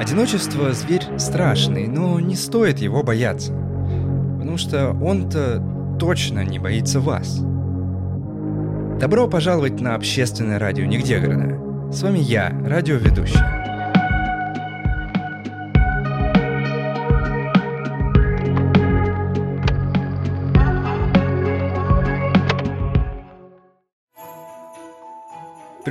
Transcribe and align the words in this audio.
Одиночество– 0.00 0.72
зверь 0.72 1.06
страшный, 1.18 1.86
но 1.86 2.18
не 2.18 2.34
стоит 2.34 2.80
его 2.80 3.04
бояться. 3.04 3.52
Потому 3.52 4.56
что 4.56 4.90
он-то 5.00 5.62
точно 6.00 6.44
не 6.44 6.58
боится 6.58 6.98
вас. 6.98 7.38
Добро 8.98 9.28
пожаловать 9.28 9.80
на 9.80 9.94
общественное 9.94 10.58
радио 10.58 10.86
«Нигде 10.86 11.20
города». 11.20 11.92
С 11.92 12.02
вами 12.02 12.18
я, 12.18 12.50
радиоведущий. 12.66 13.53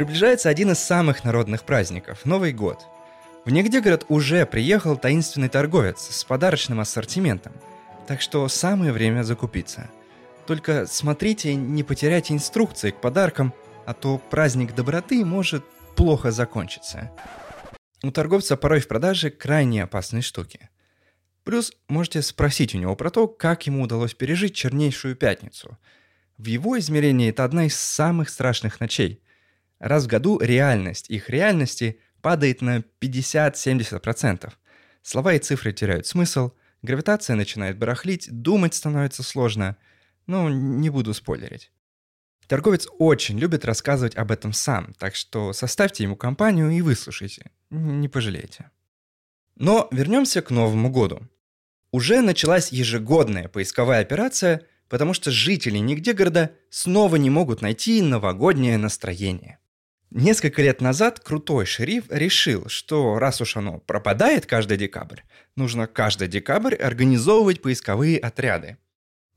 Приближается 0.04 0.50
один 0.50 0.70
из 0.70 0.80
самых 0.80 1.24
народных 1.24 1.64
праздников– 1.64 2.20
Новый 2.26 2.52
год. 2.52 2.86
В 3.46 3.52
Нигдегород 3.52 4.06
уже 4.10 4.46
приехал 4.46 4.98
таинственный 4.98 5.48
торговец 5.48 6.10
с 6.10 6.26
подарочным 6.26 6.82
ассортиментом, 6.82 7.54
так 8.06 8.20
что 8.20 8.46
самое 8.50 8.92
время 8.92 9.24
закупиться. 9.24 9.90
Только 10.46 10.88
смотрите, 10.88 11.56
не 11.56 11.84
потеряйте 11.84 12.34
инструкции 12.34 12.92
к 12.92 13.00
подаркам, 13.00 13.54
а 13.86 13.94
то 13.94 14.18
праздник 14.18 14.76
доброты 14.76 15.24
может 15.24 15.64
плохо 15.96 16.32
закончиться. 16.32 17.10
У 18.04 18.12
торговца 18.12 18.58
порой 18.58 18.82
в 18.82 18.90
продаже 18.90 19.30
крайне 19.30 19.84
опасные 19.84 20.22
штуки. 20.22 20.70
Плюс 21.46 21.72
можете 21.88 22.22
спросить 22.24 22.76
у 22.76 22.78
него 22.78 22.98
про 22.98 23.10
то, 23.10 23.30
как 23.30 23.68
ему 23.68 23.84
удалось 23.84 24.14
пережить 24.14 24.54
чернейшую 24.54 25.16
пятницу. 25.16 25.78
В 26.38 26.48
его 26.48 26.78
измерении 26.78 27.30
это 27.30 27.46
одна 27.46 27.68
из 27.68 27.80
самых 27.80 28.28
страшных 28.28 28.82
ночей– 28.82 29.22
Раз 29.84 30.06
в 30.06 30.08
году 30.08 30.40
реальность 30.40 31.10
их 31.10 31.30
реальности 31.30 32.00
падает 32.22 32.62
на 32.62 32.86
50-70%. 33.02 34.50
Слова 35.02 35.34
и 35.34 35.40
цифры 35.40 35.74
теряют 35.74 36.08
смысл, 36.08 36.52
гравитация 36.82 37.36
начинает 37.36 37.78
барахлить, 37.78 38.32
думать 38.32 38.76
становится 38.76 39.24
сложно. 39.24 39.76
Но 40.26 40.50
не 40.50 40.90
буду 40.90 41.14
спойлерить. 41.14 41.70
Торговец 42.48 42.88
очень 42.98 43.38
любит 43.38 43.66
рассказывать 43.66 44.16
об 44.16 44.32
этом 44.32 44.54
сам, 44.54 44.94
так 45.00 45.16
что 45.16 45.52
составьте 45.52 46.04
ему 46.04 46.16
компанию 46.16 46.70
и 46.72 46.80
выслушайте. 46.80 47.52
Не 47.70 48.08
пожалеете. 48.08 48.72
Но 49.58 49.90
вернемся 49.92 50.42
к 50.42 50.50
Новому 50.50 50.92
году. 50.92 51.28
Уже 51.92 52.22
началась 52.22 52.72
ежегодная 52.72 53.50
поисковая 53.50 54.00
операция, 54.00 54.66
потому 54.88 55.14
что 55.14 55.30
жители 55.30 55.80
нигде 55.80 56.14
города 56.14 56.52
снова 56.70 57.18
не 57.18 57.30
могут 57.30 57.62
найти 57.62 58.02
новогоднее 58.02 58.78
настроение. 58.78 59.60
Несколько 60.16 60.62
лет 60.62 60.80
назад 60.80 61.20
крутой 61.20 61.66
шериф 61.66 62.06
решил, 62.12 62.70
что 62.70 63.18
раз 63.18 63.42
уж 63.42 63.58
оно 63.58 63.80
пропадает 63.80 64.46
каждый 64.46 64.78
декабрь, 64.78 65.22
нужно 65.56 65.88
каждый 65.88 66.28
декабрь 66.28 66.76
организовывать 66.76 67.64
поисковые 67.64 68.20
отряды. 68.20 68.78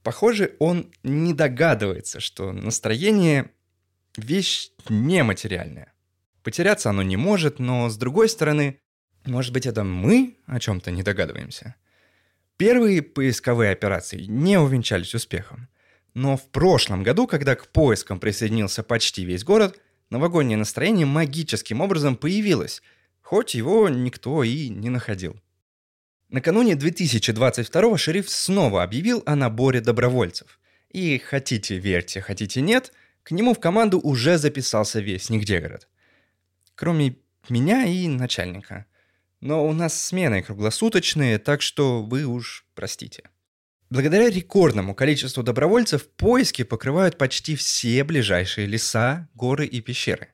Похоже, 0.03 0.55
он 0.59 0.93
не 1.03 1.33
догадывается, 1.33 2.21
что 2.21 2.53
настроение– 2.53 3.53
вещь 4.19 4.69
нематериальная. 4.91 5.95
Потеряться 6.43 6.91
оно 6.91 7.03
не 7.03 7.17
может, 7.17 7.59
но 7.59 7.89
с 7.89 7.97
другой 7.97 8.29
стороны, 8.29 8.79
может 9.25 9.55
быть, 9.55 9.65
это 9.65 9.83
мы 9.83 10.37
о 10.45 10.61
чем-то 10.61 10.91
не 10.91 11.03
догадываемся. 11.03 11.75
Первые 12.59 13.01
поисковые 13.01 13.73
операции 13.73 14.25
не 14.27 14.59
увенчались 14.59 15.15
успехом. 15.15 15.69
Но 16.13 16.37
в 16.37 16.47
прошлом 16.51 17.03
году, 17.03 17.27
когда 17.27 17.55
к 17.55 17.67
поискам 17.69 18.21
присоединился 18.21 18.83
почти 18.83 19.25
весь 19.25 19.43
город– 19.43 19.81
новогоднее 20.11 20.57
настроение 20.57 21.07
магическим 21.07 21.81
образом 21.81 22.17
появилось, 22.17 22.83
хоть 23.21 23.55
его 23.55 23.89
никто 23.89 24.43
и 24.43 24.69
не 24.69 24.91
находил. 24.91 25.41
Накануне 26.29 26.75
2022 26.75 27.99
шериф 27.99 28.29
снова 28.29 28.83
объявил 28.83 29.23
о 29.27 29.37
наборе 29.37 29.81
добровольцев. 29.81 30.59
И 30.91 31.19
хотите 31.19 31.79
верьте, 31.79 32.21
хотите 32.21 32.61
нет, 32.61 32.93
к 33.23 33.31
нему 33.31 33.55
в 33.55 33.61
команду 33.61 34.01
уже 34.01 34.39
записался 34.39 35.01
весь 35.01 35.31
Нигдегород. 35.31 35.89
Кроме 36.75 37.17
меня 37.49 37.85
и 37.85 38.09
начальника. 38.09 38.87
Но 39.41 39.67
у 39.67 39.73
нас 39.73 40.01
смены 40.01 40.43
круглосуточные, 40.43 41.39
так 41.39 41.63
что 41.63 42.03
вы 42.03 42.25
уж 42.25 42.67
простите. 42.75 43.31
Благодаря 43.89 44.29
рекордному 44.29 44.95
количеству 44.95 45.45
добровольцев 45.45 46.09
поиски 46.09 46.65
покрывают 46.65 47.19
почти 47.19 47.55
все 47.55 48.03
ближайшие 48.03 48.67
леса, 48.67 49.29
горы 49.35 49.65
и 49.67 49.81
пещеры. 49.81 50.29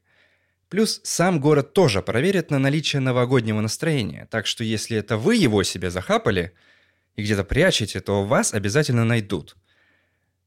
Плюс 0.70 1.02
сам 1.04 1.38
город 1.38 1.74
тоже 1.74 2.00
проверит 2.00 2.50
на 2.50 2.58
наличие 2.58 3.00
новогоднего 3.00 3.60
настроения, 3.60 4.26
так 4.30 4.46
что 4.46 4.64
если 4.64 4.96
это 4.96 5.18
вы 5.18 5.36
его 5.36 5.62
себе 5.64 5.90
захапали 5.90 6.54
и 7.14 7.22
где-то 7.22 7.44
прячете, 7.44 8.00
то 8.00 8.24
вас 8.24 8.54
обязательно 8.54 9.04
найдут. 9.04 9.54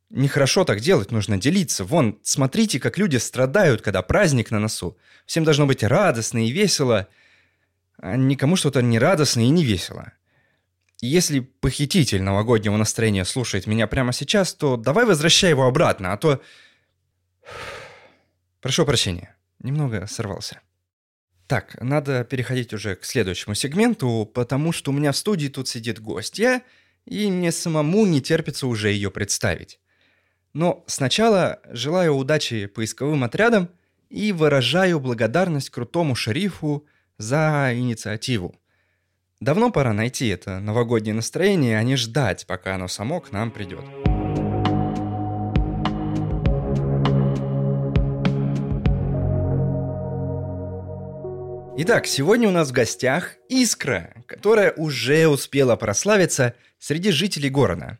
Нехорошо 0.10 0.66
так 0.66 0.80
делать, 0.80 1.12
нужно 1.12 1.38
делиться. 1.38 1.84
Вон, 1.84 2.20
смотрите, 2.24 2.80
как 2.80 2.98
люди 2.98 3.18
страдают, 3.18 3.84
когда 3.84 4.02
праздник 4.02 4.50
на 4.50 4.60
носу. 4.60 4.98
Всем 5.28 5.44
должно 5.44 5.68
быть 5.68 5.84
радостно 5.84 6.44
и 6.44 6.52
весело, 6.52 7.08
а 7.98 8.16
никому 8.16 8.56
что-то 8.56 8.82
не 8.82 8.98
радостно 8.98 9.42
и 9.42 9.50
не 9.50 9.64
весело. 9.64 10.14
Если 11.02 11.40
похититель 11.40 12.22
новогоднего 12.22 12.78
настроения 12.78 13.26
слушает 13.26 13.68
меня 13.68 13.88
прямо 13.88 14.14
сейчас, 14.14 14.54
то 14.54 14.78
давай 14.78 15.06
возвращай 15.06 15.50
его 15.50 15.66
обратно, 15.66 16.14
а 16.14 16.18
то... 16.18 16.42
Прошу 18.62 18.86
прощения, 18.86 19.36
немного 19.60 20.08
сорвался. 20.08 20.62
Так, 21.48 21.80
надо 21.80 22.24
переходить 22.24 22.74
уже 22.74 22.96
к 22.96 23.06
следующему 23.06 23.54
сегменту, 23.54 24.30
потому 24.34 24.72
что 24.72 24.92
у 24.92 24.94
меня 24.94 25.12
в 25.12 25.18
студии 25.18 25.48
тут 25.48 25.68
сидит 25.68 26.00
гостья, 26.00 26.64
и 27.06 27.30
мне 27.30 27.52
самому 27.52 28.06
не 28.08 28.22
терпится 28.22 28.66
уже 28.66 28.90
ее 28.90 29.12
представить. 29.12 29.80
Но 30.54 30.84
сначала 30.88 31.60
желаю 31.70 32.16
удачи 32.16 32.66
поисковым 32.66 33.24
отрядам 33.24 33.70
и 34.10 34.32
выражаю 34.32 35.00
благодарность 35.00 35.70
крутому 35.70 36.16
шерифу 36.16 36.88
за 37.18 37.72
инициативу. 37.76 38.56
Давно 39.46 39.70
пора 39.70 39.94
найти 39.94 40.30
это 40.30 40.60
новогоднее 40.60 41.14
настроение, 41.14 41.78
а 41.78 41.84
не 41.84 41.98
ждать, 41.98 42.48
пока 42.48 42.74
оно 42.74 42.88
само 42.88 43.22
к 43.22 43.32
нам 43.32 43.52
придет. 43.52 43.86
Итак, 51.78 52.08
сегодня 52.08 52.48
у 52.48 52.52
нас 52.52 52.70
в 52.70 52.72
гостях 52.72 53.36
Искра, 53.48 54.16
которая 54.26 54.72
уже 54.72 55.28
успела 55.28 55.76
прославиться 55.76 56.56
среди 56.80 57.12
жителей 57.12 57.52
города. 57.52 58.00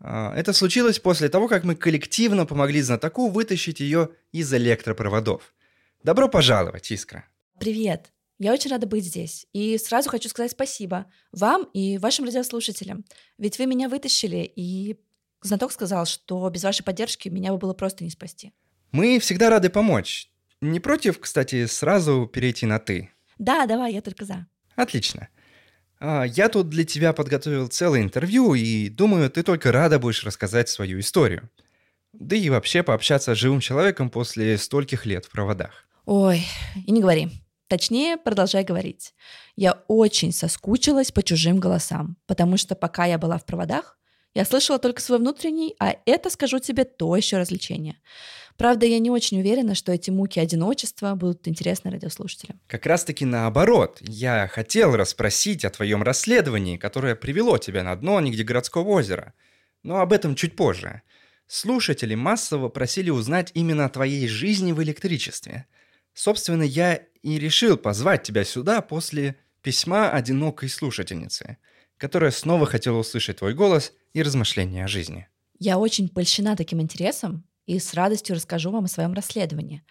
А, 0.00 0.34
это 0.36 0.52
случилось 0.52 0.98
после 0.98 1.30
того, 1.30 1.48
как 1.48 1.64
мы 1.64 1.74
коллективно 1.74 2.44
помогли 2.44 2.82
знатоку 2.82 3.30
вытащить 3.30 3.80
ее 3.80 4.10
из 4.30 4.52
электропроводов. 4.52 5.54
Добро 6.02 6.28
пожаловать, 6.28 6.92
Искра. 6.92 7.24
Привет. 7.58 8.12
Я 8.38 8.52
очень 8.52 8.70
рада 8.70 8.86
быть 8.86 9.04
здесь. 9.04 9.46
И 9.52 9.78
сразу 9.78 10.10
хочу 10.10 10.28
сказать 10.28 10.52
спасибо 10.52 11.06
вам 11.32 11.64
и 11.72 11.98
вашим 11.98 12.26
радиослушателям. 12.26 13.04
Ведь 13.38 13.58
вы 13.58 13.66
меня 13.66 13.88
вытащили, 13.88 14.50
и 14.56 14.98
знаток 15.42 15.72
сказал, 15.72 16.04
что 16.06 16.48
без 16.50 16.64
вашей 16.64 16.82
поддержки 16.82 17.28
меня 17.28 17.52
бы 17.52 17.58
было 17.58 17.72
просто 17.72 18.04
не 18.04 18.10
спасти. 18.10 18.52
Мы 18.92 19.18
всегда 19.18 19.50
рады 19.50 19.70
помочь. 19.70 20.30
Не 20.60 20.80
против, 20.80 21.18
кстати, 21.18 21.66
сразу 21.66 22.26
перейти 22.26 22.66
на 22.66 22.78
«ты»? 22.78 23.10
Да, 23.38 23.66
давай, 23.66 23.92
я 23.92 24.00
только 24.00 24.24
за. 24.24 24.46
Отлично. 24.74 25.28
А, 25.98 26.24
я 26.24 26.48
тут 26.48 26.68
для 26.68 26.84
тебя 26.84 27.12
подготовил 27.12 27.68
целое 27.68 28.02
интервью, 28.02 28.54
и 28.54 28.88
думаю, 28.88 29.30
ты 29.30 29.42
только 29.42 29.72
рада 29.72 29.98
будешь 29.98 30.24
рассказать 30.24 30.68
свою 30.68 31.00
историю. 31.00 31.50
Да 32.12 32.36
и 32.36 32.48
вообще 32.48 32.82
пообщаться 32.82 33.34
с 33.34 33.38
живым 33.38 33.60
человеком 33.60 34.08
после 34.08 34.56
стольких 34.56 35.04
лет 35.04 35.26
в 35.26 35.30
проводах. 35.30 35.86
Ой, 36.06 36.46
и 36.86 36.90
не 36.90 37.00
говори. 37.00 37.30
Точнее, 37.68 38.16
продолжай 38.16 38.62
говорить. 38.62 39.14
Я 39.56 39.82
очень 39.88 40.32
соскучилась 40.32 41.10
по 41.10 41.22
чужим 41.22 41.58
голосам, 41.58 42.16
потому 42.26 42.56
что 42.56 42.74
пока 42.74 43.06
я 43.06 43.18
была 43.18 43.38
в 43.38 43.44
проводах, 43.44 43.98
я 44.34 44.44
слышала 44.44 44.78
только 44.78 45.00
свой 45.00 45.18
внутренний, 45.18 45.74
а 45.80 45.96
это, 46.04 46.28
скажу 46.28 46.58
тебе, 46.58 46.84
то 46.84 47.16
еще 47.16 47.38
развлечение. 47.38 47.96
Правда, 48.58 48.86
я 48.86 48.98
не 48.98 49.10
очень 49.10 49.40
уверена, 49.40 49.74
что 49.74 49.92
эти 49.92 50.10
муки 50.10 50.38
одиночества 50.38 51.14
будут 51.14 51.48
интересны 51.48 51.90
радиослушателям. 51.90 52.60
Как 52.66 52.86
раз-таки 52.86 53.24
наоборот. 53.24 53.98
Я 54.00 54.46
хотел 54.48 54.94
расспросить 54.94 55.64
о 55.64 55.70
твоем 55.70 56.02
расследовании, 56.02 56.76
которое 56.76 57.16
привело 57.16 57.58
тебя 57.58 57.82
на 57.82 57.96
дно 57.96 58.20
нигде 58.20 58.44
городского 58.44 58.88
озера. 58.90 59.34
Но 59.82 60.00
об 60.00 60.12
этом 60.12 60.34
чуть 60.34 60.54
позже. 60.54 61.02
Слушатели 61.46 62.14
массово 62.14 62.68
просили 62.68 63.10
узнать 63.10 63.50
именно 63.54 63.84
о 63.86 63.90
твоей 63.90 64.26
жизни 64.28 64.72
в 64.72 64.82
электричестве. 64.82 65.66
Собственно, 66.16 66.62
я 66.62 67.02
и 67.20 67.38
решил 67.38 67.76
позвать 67.76 68.22
тебя 68.22 68.42
сюда 68.42 68.80
после 68.80 69.36
письма 69.60 70.10
одинокой 70.10 70.70
слушательницы, 70.70 71.58
которая 71.98 72.30
снова 72.30 72.64
хотела 72.64 72.96
услышать 72.96 73.36
твой 73.36 73.52
голос 73.52 73.92
и 74.14 74.22
размышления 74.22 74.86
о 74.86 74.88
жизни. 74.88 75.28
Я 75.58 75.78
очень 75.78 76.08
польщена 76.08 76.56
таким 76.56 76.80
интересом 76.80 77.44
и 77.66 77.78
с 77.78 77.92
радостью 77.92 78.34
расскажу 78.34 78.70
вам 78.70 78.86
о 78.86 78.88
своем 78.88 79.12
расследовании. 79.12 79.82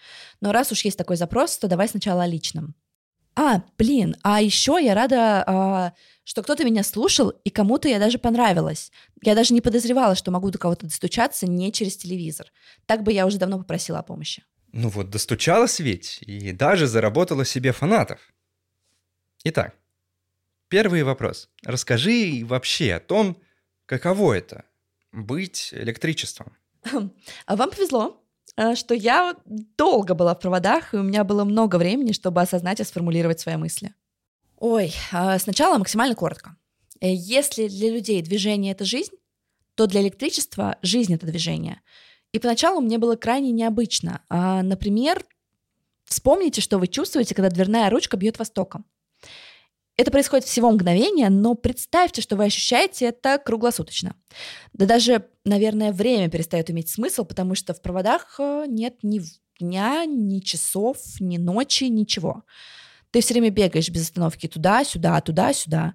Но 0.42 0.52
раз 0.52 0.72
уж 0.72 0.84
есть 0.84 0.98
такой 0.98 1.16
запрос, 1.16 1.60
то 1.60 1.68
давай 1.68 1.88
сначала 1.88 2.24
о 2.24 2.28
личном. 2.28 2.74
А, 3.36 3.62
блин, 3.78 4.16
а 4.24 4.42
еще 4.42 4.80
я 4.82 4.96
рада, 4.96 5.44
а, 5.46 5.94
что 6.24 6.42
кто-то 6.42 6.64
меня 6.64 6.84
слушал, 6.84 7.30
и 7.30 7.52
кому-то 7.52 7.88
я 7.88 8.00
даже 8.00 8.18
понравилась. 8.18 8.92
Я 9.22 9.36
даже 9.36 9.54
не 9.54 9.62
подозревала, 9.62 10.16
что 10.16 10.32
могу 10.32 10.50
до 10.50 10.58
кого-то 10.58 10.88
достучаться 10.88 11.46
не 11.46 11.72
через 11.72 11.98
телевизор. 11.98 12.48
Так 12.88 13.04
бы 13.04 13.14
я 13.14 13.28
уже 13.28 13.38
давно 13.38 13.60
попросила 13.60 14.00
о 14.00 14.04
помощи. 14.04 14.44
Ну 14.78 14.90
вот, 14.90 15.10
достучалась 15.10 15.80
ведь, 15.80 16.20
и 16.24 16.52
даже 16.52 16.86
заработала 16.86 17.46
себе 17.46 17.72
фанатов. 17.72 18.20
Итак, 19.46 19.74
первый 20.68 21.04
вопрос. 21.04 21.48
Расскажи 21.64 22.44
вообще 22.44 22.96
о 22.96 23.00
том, 23.00 23.38
каково 23.86 24.34
это— 24.34 24.66
быть 25.14 25.70
электричеством. 25.74 26.58
А 27.46 27.56
вам 27.56 27.72
повезло. 27.72 28.22
Э, 28.58 28.76
что 28.76 28.94
я 28.94 29.38
долго 29.46 30.14
была 30.14 30.36
в 30.36 30.42
проводах, 30.42 30.94
и 30.94 30.98
у 30.98 31.04
меня 31.04 31.24
было 31.24 31.46
много 31.46 31.78
времени, 31.78 32.12
чтобы 32.12 32.42
осознать 32.42 32.82
и 32.82 32.84
сформулировать 32.84 33.40
свои 33.40 33.56
мысли. 33.56 33.94
Ой, 34.58 34.94
а 35.14 35.40
сначала 35.40 35.78
максимально 35.78 36.16
коротко. 36.16 36.58
Э, 37.00 37.14
если 37.14 37.70
для 37.70 37.92
людей 37.92 38.22
движение— 38.22 38.72
это 38.74 38.84
жизнь, 38.84 39.16
то 39.76 39.88
для 39.88 40.02
электричества 40.02 40.78
жизнь— 40.82 41.14
это 41.16 41.26
движение. 41.26 41.82
И 42.36 42.40
поначалу 42.40 42.82
мне 42.82 42.98
было 42.98 43.16
крайне 43.16 43.52
необычно. 43.52 44.20
А, 44.28 44.62
например, 44.62 45.24
вспомните, 46.04 46.60
что 46.60 46.80
вы 46.80 46.88
чувствуете, 46.88 47.34
когда 47.34 47.50
дверная 47.50 47.90
ручка 47.90 48.18
бьет 48.18 48.38
вас 48.40 48.50
током. 48.50 48.84
Это 49.96 50.12
происходит 50.12 50.44
всего 50.44 50.70
мгновения, 50.70 51.30
но 51.30 51.56
представьте, 51.56 52.22
что 52.22 52.36
вы 52.36 52.44
ощущаете 52.44 53.06
это 53.06 53.38
круглосуточно. 53.38 54.18
Да 54.74 54.86
даже, 54.86 55.30
наверное, 55.46 55.94
время 55.94 56.30
перестает 56.30 56.70
иметь 56.70 56.90
смысл, 56.90 57.24
потому 57.24 57.56
что 57.56 57.74
в 57.74 57.82
проводах 57.82 58.36
э, 58.38 58.66
нет 58.68 58.96
ни 59.02 59.22
дня, 59.58 60.04
ни 60.04 60.40
часов, 60.40 60.98
ни 61.22 61.38
ночи, 61.38 61.86
ничего. 61.86 62.44
Ты 63.12 63.22
все 63.22 63.34
время 63.34 63.50
бегаешь 63.50 63.88
без 63.88 64.02
остановки 64.02 64.50
туда-сюда, 64.50 65.22
туда-сюда. 65.22 65.94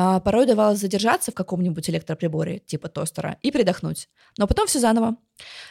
А 0.00 0.20
порой 0.20 0.46
давалось 0.46 0.78
задержаться 0.78 1.32
в 1.32 1.34
каком-нибудь 1.34 1.90
электроприборе, 1.90 2.60
типа 2.60 2.88
тостера, 2.88 3.36
и 3.42 3.50
передохнуть. 3.50 4.08
Но 4.36 4.46
потом 4.46 4.68
все 4.68 4.78
заново. 4.78 5.16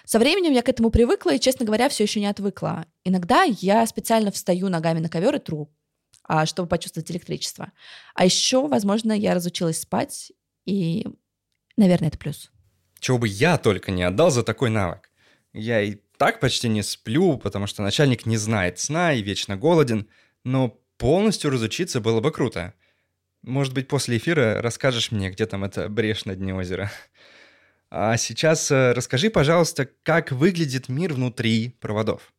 Со 0.03 0.19
временем 0.19 0.51
я 0.51 0.63
к 0.63 0.67
этому 0.67 0.89
привыкла 0.89 1.33
и, 1.33 1.39
честно 1.39 1.65
говоря, 1.65 1.87
все 1.87 2.03
еще 2.03 2.19
не 2.19 2.25
отвыкла. 2.25 2.87
Иногда 3.05 3.43
я 3.43 3.87
специально 3.87 4.29
встаю 4.29 4.67
ногами 4.67 4.99
на 4.99 5.07
ковер 5.07 5.37
и 5.37 5.39
тру, 5.39 5.73
а, 6.23 6.45
чтобы 6.45 6.67
почувствовать 6.67 7.09
электричество. 7.09 7.71
А 8.15 8.25
еще, 8.25 8.67
возможно, 8.67 9.13
я 9.13 9.33
разучилась 9.33 9.79
спать, 9.79 10.33
и, 10.65 11.07
наверное, 11.77 12.09
это 12.09 12.17
плюс. 12.17 12.51
Чего 12.99 13.19
бы 13.19 13.29
я 13.29 13.57
только 13.57 13.91
не 13.91 14.03
отдал 14.03 14.29
за 14.29 14.43
такой 14.43 14.69
навык. 14.69 15.09
Я 15.53 15.79
и 15.79 15.99
так 16.17 16.41
почти 16.41 16.67
не 16.67 16.83
сплю, 16.83 17.37
потому 17.37 17.65
что 17.65 17.81
начальник 17.81 18.25
не 18.25 18.35
знает 18.35 18.77
сна 18.77 19.13
и 19.13 19.21
вечно 19.21 19.55
голоден, 19.55 20.09
но 20.43 20.81
полностью 20.97 21.49
разучиться 21.49 22.01
было 22.01 22.19
бы 22.19 22.33
круто. 22.33 22.73
Может 23.43 23.73
быть, 23.73 23.87
после 23.87 24.17
эфира 24.17 24.61
расскажешь 24.61 25.11
мне, 25.11 25.29
где 25.29 25.45
там 25.45 25.63
эта 25.63 25.89
брешь 25.89 26.25
на 26.25 26.35
дне 26.35 26.53
озера. 26.53 26.91
А 27.89 28.17
сейчас 28.17 28.69
э, 28.69 28.91
расскажи, 28.91 29.29
пожалуйста, 29.29 29.89
как 30.03 30.31
выглядит 30.31 30.89
мир 30.89 31.13
внутри 31.13 31.69
проводов. 31.79 32.33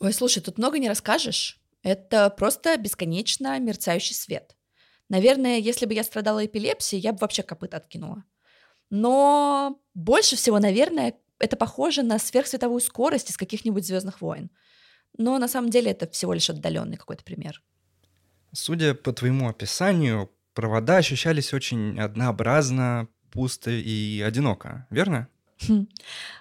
Ой, 0.00 0.12
слушай, 0.12 0.40
тут 0.40 0.56
много 0.56 0.78
не 0.78 0.88
расскажешь. 0.88 1.60
Это 1.82 2.30
просто 2.30 2.76
бесконечно 2.78 3.58
мерцающий 3.60 4.14
свет. 4.14 4.56
Наверное, 5.10 5.58
если 5.58 5.84
бы 5.84 5.92
я 5.92 6.02
страдала 6.02 6.44
эпилепсией, 6.46 7.02
я 7.02 7.12
бы 7.12 7.18
вообще 7.20 7.42
копыт 7.42 7.74
откинула. 7.74 8.24
Но 8.88 9.78
больше 9.92 10.36
всего, 10.36 10.58
наверное, 10.58 11.14
это 11.38 11.56
похоже 11.56 12.02
на 12.02 12.18
сверхсветовую 12.18 12.80
скорость 12.80 13.30
из 13.30 13.36
каких-нибудь 13.36 13.86
Звездных 13.86 14.22
войн. 14.22 14.50
Но 15.18 15.38
на 15.38 15.48
самом 15.48 15.70
деле 15.70 15.90
это 15.90 16.08
всего 16.10 16.32
лишь 16.32 16.48
отдаленный 16.48 16.96
какой-то 16.96 17.22
пример. 17.22 17.62
Судя 18.52 18.94
по 18.94 19.12
твоему 19.12 19.48
описанию, 19.48 20.30
провода 20.54 20.96
ощущались 20.96 21.52
очень 21.52 21.98
однообразно, 22.00 23.08
пусто 23.30 23.70
и 23.70 24.20
одиноко, 24.20 24.86
верно? 24.90 25.28
Хм. 25.68 25.88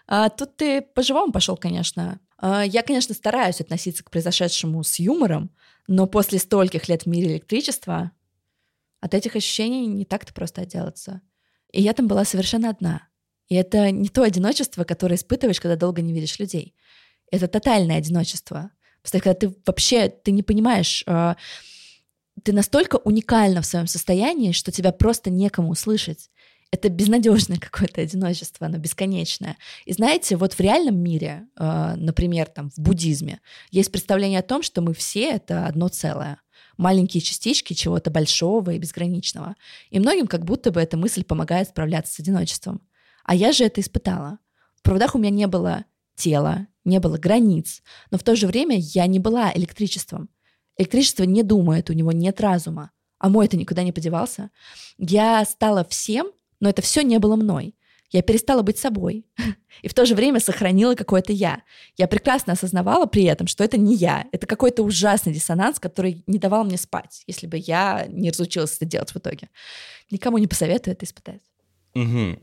А, 0.08 0.30
тут 0.30 0.58
ты 0.58 0.82
по-живому 0.82 1.32
пошел, 1.32 1.58
конечно. 1.58 2.20
А, 2.38 2.64
я, 2.64 2.84
конечно, 2.84 3.14
стараюсь 3.16 3.62
относиться 3.62 4.04
к 4.04 4.12
произошедшему 4.12 4.84
с 4.84 5.00
юмором, 5.00 5.52
но 5.88 6.08
после 6.08 6.40
стольких 6.40 6.88
лет 6.88 7.04
в 7.04 7.08
мире 7.08 7.34
электричества 7.34 8.12
от 9.02 9.14
этих 9.14 9.36
ощущений 9.36 9.88
не 9.88 10.06
так-то 10.06 10.34
просто 10.34 10.62
отделаться. 10.62 11.22
И 11.72 11.82
я 11.82 11.94
там 11.94 12.08
была 12.08 12.24
совершенно 12.24 12.70
одна. 12.70 13.08
И 13.50 13.56
это 13.56 13.92
не 13.92 14.10
то 14.10 14.24
одиночество, 14.24 14.84
которое 14.84 15.16
испытываешь, 15.16 15.60
когда 15.60 15.76
долго 15.76 16.02
не 16.02 16.14
видишь 16.14 16.40
людей. 16.40 16.76
Это 17.32 17.48
тотальное 17.48 17.98
одиночество. 17.98 18.72
Потому 19.02 19.22
когда 19.22 19.34
ты 19.34 19.56
вообще 19.66 20.08
ты 20.08 20.32
не 20.32 20.44
понимаешь, 20.44 21.04
а, 21.08 21.36
ты 22.42 22.54
настолько 22.54 22.96
уникальна 22.98 23.62
в 23.62 23.66
своем 23.66 23.88
состоянии, 23.88 24.52
что 24.52 24.72
тебя 24.72 24.92
просто 24.92 25.30
некому 25.30 25.70
услышать 25.70 26.30
это 26.74 26.90
безнадежное 26.90 27.60
какое-то 27.60 28.02
одиночество, 28.02 28.66
оно 28.66 28.80
бесконечное. 28.80 29.58
И 29.86 29.94
знаете, 29.94 30.36
вот 30.36 30.54
в 30.54 30.60
реальном 30.60 30.98
мире, 30.98 31.48
э, 31.56 31.94
например, 31.96 32.48
там 32.48 32.72
в 32.72 32.80
буддизме, 32.80 33.42
есть 33.70 33.92
представление 33.92 34.40
о 34.40 34.44
том, 34.44 34.64
что 34.64 34.82
мы 34.82 34.94
все 34.96 35.30
это 35.30 35.68
одно 35.68 35.88
целое 35.88 36.40
маленькие 36.78 37.22
частички 37.22 37.74
чего-то 37.74 38.10
большого 38.10 38.72
и 38.72 38.80
безграничного. 38.80 39.56
И 39.92 40.00
многим 40.00 40.26
как 40.26 40.44
будто 40.46 40.72
бы 40.72 40.82
эта 40.82 40.98
мысль 40.98 41.24
помогает 41.24 41.70
справляться 41.70 42.14
с 42.14 42.20
одиночеством. 42.20 42.82
А 43.24 43.36
я 43.36 43.52
же 43.52 43.64
это 43.64 43.80
испытала. 43.80 44.40
В 44.76 44.82
проводах 44.82 45.14
у 45.14 45.20
меня 45.20 45.30
не 45.30 45.46
было 45.46 45.86
тела, 46.16 46.68
не 46.84 47.00
было 47.00 47.18
границ, 47.18 47.84
но 48.10 48.18
в 48.18 48.24
то 48.24 48.36
же 48.36 48.48
время 48.48 48.78
я 48.80 49.06
не 49.06 49.20
была 49.20 49.52
электричеством. 49.54 50.30
Электричество 50.78 51.24
не 51.24 51.44
думает, 51.44 51.90
у 51.90 51.94
него 51.94 52.12
нет 52.12 52.42
разума. 52.42 52.92
А 53.20 53.30
мой 53.30 53.46
это 53.46 53.58
никуда 53.58 53.84
не 53.84 53.92
подевался. 53.92 54.50
Я 54.98 55.46
стала 55.46 55.86
всем, 55.86 56.28
но 56.60 56.70
это 56.70 56.82
все 56.82 57.04
не 57.04 57.20
было 57.20 57.36
мной. 57.36 57.76
Я 58.14 58.22
перестала 58.22 58.62
быть 58.62 58.78
собой 58.78 59.26
и 59.82 59.88
в 59.88 59.94
то 59.94 60.06
же 60.06 60.14
время 60.14 60.40
сохранила 60.40 60.94
какое-то 60.94 61.34
я. 61.34 61.64
Я 61.98 62.08
прекрасно 62.08 62.54
осознавала 62.54 63.08
при 63.08 63.24
этом, 63.24 63.48
что 63.48 63.64
это 63.64 63.78
не 63.78 63.96
я. 63.96 64.28
Это 64.32 64.46
какой-то 64.46 64.84
ужасный 64.84 65.34
диссонанс, 65.34 65.80
который 65.80 66.24
не 66.28 66.38
давал 66.38 66.64
мне 66.64 66.78
спать, 66.78 67.24
если 67.28 67.48
бы 67.48 67.58
я 67.58 68.06
не 68.08 68.30
разучилась 68.30 68.76
это 68.76 68.86
делать 68.86 69.12
в 69.12 69.18
итоге. 69.18 69.50
Никому 70.12 70.38
не 70.38 70.48
посоветую 70.48 70.94
это 70.94 71.06
испытать. 71.06 71.42
Угу. 71.96 72.40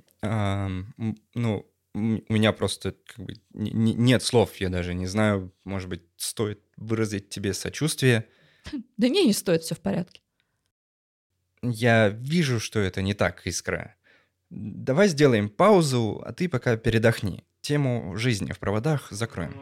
Ну, 1.34 1.66
у 1.94 1.98
меня 2.32 2.52
просто 2.52 2.94
как 3.06 3.24
бы 3.24 3.34
нет 3.52 4.22
слов, 4.22 4.56
я 4.56 4.68
даже 4.68 4.94
не 4.94 5.06
знаю, 5.06 5.52
может 5.64 5.88
быть, 5.88 6.02
стоит 6.16 6.60
выразить 6.80 7.28
тебе 7.28 7.54
сочувствие. 7.54 8.26
Да 8.96 9.08
не, 9.08 9.24
не 9.24 9.32
стоит, 9.32 9.62
все 9.62 9.74
в 9.74 9.80
порядке. 9.80 10.20
Я 11.62 12.08
вижу, 12.08 12.58
что 12.58 12.80
это 12.80 13.02
не 13.02 13.14
так, 13.14 13.46
Искра. 13.46 13.94
Давай 14.50 15.08
сделаем 15.08 15.48
паузу, 15.48 16.22
а 16.24 16.32
ты 16.32 16.48
пока 16.48 16.76
передохни. 16.76 17.44
Тему 17.60 18.16
жизни 18.16 18.52
в 18.52 18.58
проводах 18.58 19.10
закроем. 19.10 19.54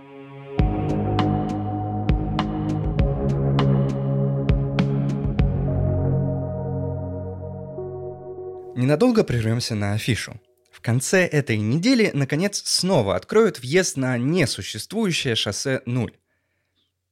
Ненадолго 8.76 9.24
прервемся 9.24 9.74
на 9.74 9.94
афишу. 9.94 10.40
В 10.70 10.80
конце 10.80 11.26
этой 11.26 11.56
недели, 11.58 12.12
наконец, 12.14 12.62
снова 12.64 13.16
откроют 13.16 13.58
въезд 13.58 13.96
на 13.96 14.16
несуществующее 14.16 15.34
шоссе 15.34 15.82
0. 15.84 16.16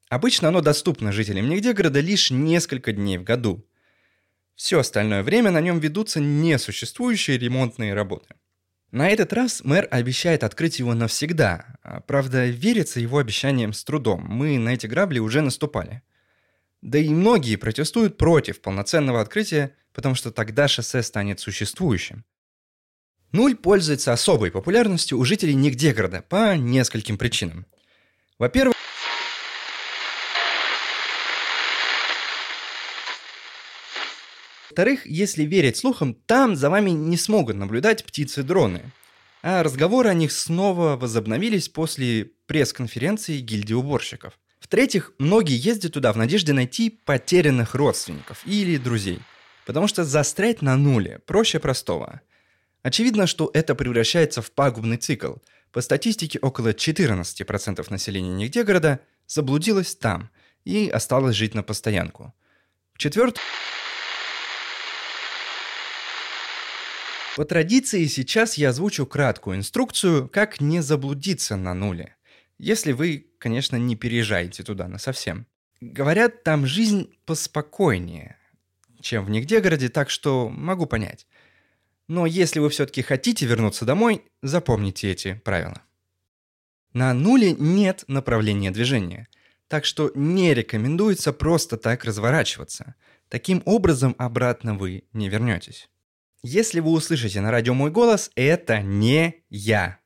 Обычно 0.09 0.49
оно 0.49 0.61
доступно 0.61 1.13
жителям 1.13 1.49
нигде 1.49 1.73
города 1.73 2.01
лишь 2.01 2.31
несколько 2.31 2.93
дней 2.93 3.19
в 3.19 3.25
году– 3.25 3.67
все 4.57 4.81
остальное 4.81 5.23
время 5.23 5.51
на 5.51 5.61
нем 5.61 5.79
ведутся 5.79 6.19
несуществующие 6.19 7.37
ремонтные 7.37 7.93
работы. 7.93 8.35
На 8.91 9.11
этот 9.11 9.35
раз 9.35 9.63
мэр 9.63 9.87
обещает 9.91 10.43
открыть 10.43 10.79
его 10.79 10.95
навсегда. 10.95 11.77
А, 11.83 12.01
правда, 12.01 12.47
верится 12.47 12.99
его 12.99 13.19
обещаниям 13.19 13.75
с 13.75 13.85
трудом. 13.85 14.25
Мы 14.27 14.59
на 14.59 14.71
эти 14.71 14.87
грабли 14.87 15.19
уже 15.19 15.43
наступали. 15.43 16.03
Да 16.81 16.99
и 16.99 17.11
многие 17.11 17.57
протестуют 17.57 18.17
против 18.17 18.63
полноценного 18.63 19.21
открытия, 19.21 19.77
потому 19.93 20.15
что 20.15 20.31
тогда 20.31 20.69
шоссе 20.69 21.03
станет 21.03 21.39
существующим. 21.39 22.25
Нуль 23.33 23.57
пользуется 23.57 24.15
особой 24.15 24.51
популярностью 24.51 25.19
у 25.19 25.25
жителей 25.25 25.55
нигде 25.55 25.93
города 25.93 26.23
по 26.23 26.57
нескольким 26.57 27.19
причинам. 27.19 27.67
Во-первых, 28.39 28.77
Во-вторых, 34.77 35.07
если 35.07 35.45
верить 35.45 35.79
слухам, 35.79 36.13
там 36.13 36.55
за 36.55 36.69
вами 36.69 36.91
не 36.91 37.17
смогут 37.17 37.57
наблюдать 37.57 38.05
птицы-дроны. 38.05 38.93
А 39.43 39.63
разговоры 39.63 40.11
о 40.11 40.15
них 40.15 40.31
снова 40.31 40.97
возобновились 40.97 41.71
после 41.71 42.33
пресс-конференции 42.45 43.39
гильдии 43.39 43.73
уборщиков. 43.73 44.39
В-третьих, 44.61 45.15
многие 45.19 45.57
ездят 45.57 45.95
туда 45.95 46.13
в 46.13 46.19
надежде 46.19 46.53
найти 46.53 46.91
потерянных 46.91 47.75
родственников 47.75 48.43
или 48.45 48.77
друзей. 48.77 49.21
Потому 49.65 49.89
что 49.89 50.05
застрять 50.05 50.61
на 50.61 50.77
нуле 50.77 51.21
проще 51.25 51.59
простого. 51.59 52.21
Очевидно, 52.83 53.27
что 53.27 53.51
это 53.55 53.75
превращается 53.75 54.43
в 54.43 54.51
пагубный 54.51 54.99
цикл. 54.99 55.37
По 55.73 55.81
статистике, 55.81 56.39
около 56.43 56.73
14% 56.73 57.87
населения 57.89 58.35
нигде 58.35 58.63
города 58.63 59.01
заблудилось 59.27 59.97
там 59.97 60.29
и 60.67 60.91
осталось 60.91 61.35
жить 61.35 61.55
на 61.55 61.63
постоянку. 61.63 62.35
В 62.93 62.99
По 67.37 67.45
традиции 67.45 68.07
сейчас 68.07 68.55
я 68.55 68.71
озвучу 68.71 69.05
краткую 69.05 69.59
инструкцию, 69.59 70.27
как 70.27 70.59
не 70.63 70.81
заблудиться 70.81 71.57
на 71.57 71.75
нуле. 71.75 72.17
Если 72.57 72.93
вы, 72.93 73.27
конечно, 73.39 73.77
не 73.77 73.95
переезжаете 73.95 74.63
туда 74.63 74.89
на 74.89 74.97
совсем. 74.97 75.47
Говорят, 75.83 76.45
там 76.45 76.67
жизнь 76.67 77.15
поспокойнее, 77.27 78.39
чем 79.03 79.27
в 79.27 79.29
Нигде-городе, 79.29 79.91
так 79.91 80.09
что 80.09 80.49
могу 80.49 80.87
понять. 80.87 81.27
Но 82.09 82.25
если 82.25 82.59
вы 82.59 82.71
все-таки 82.71 83.03
хотите 83.03 83.45
вернуться 83.45 83.85
домой, 83.85 84.23
запомните 84.43 85.11
эти 85.11 85.35
правила. 85.45 85.83
На 86.95 87.13
нуле 87.13 87.53
нет 87.53 88.05
направления 88.09 88.71
движения, 88.71 89.29
так 89.69 89.85
что 89.85 90.11
не 90.15 90.55
рекомендуется 90.55 91.35
просто 91.35 91.77
так 91.77 92.07
разворачиваться. 92.07 92.95
Таким 93.29 93.61
образом 93.67 94.15
обратно 94.17 94.75
вы 94.75 95.05
не 95.13 95.29
вернетесь. 95.29 95.91
Если 96.43 96.81
вы 96.81 96.91
услышите 96.91 97.41
на 97.41 97.51
радио 97.51 97.75
мой 97.75 97.91
голос, 97.91 98.31
это 98.35 98.81
не 98.81 99.43
я. 99.51 99.99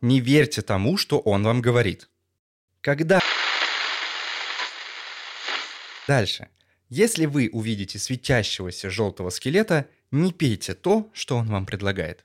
Не 0.00 0.20
верьте 0.20 0.62
тому, 0.62 0.96
что 0.96 1.18
он 1.18 1.44
вам 1.44 1.60
говорит. 1.60 2.08
Когда... 2.80 3.20
Дальше. 6.06 6.48
Если 6.88 7.26
вы 7.26 7.48
увидите 7.52 7.98
светящегося 7.98 8.90
желтого 8.90 9.30
скелета, 9.30 9.86
не 10.10 10.32
пейте 10.32 10.74
то, 10.74 11.10
что 11.14 11.36
он 11.36 11.48
вам 11.48 11.64
предлагает. 11.64 12.24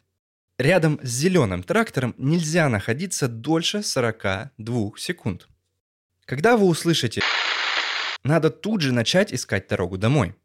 Рядом 0.57 0.99
с 1.03 1.07
зеленым 1.07 1.63
трактором 1.63 2.15
нельзя 2.17 2.67
находиться 2.67 3.27
дольше 3.27 3.83
42 3.83 4.91
секунд. 4.97 5.47
Когда 6.25 6.57
вы 6.57 6.65
услышите 6.65 7.21
надо 8.27 8.49
тут 8.49 8.81
же 8.81 8.91
начать 8.91 9.33
искать 9.33 9.67
дорогу 9.69 9.97
домой. 9.97 10.35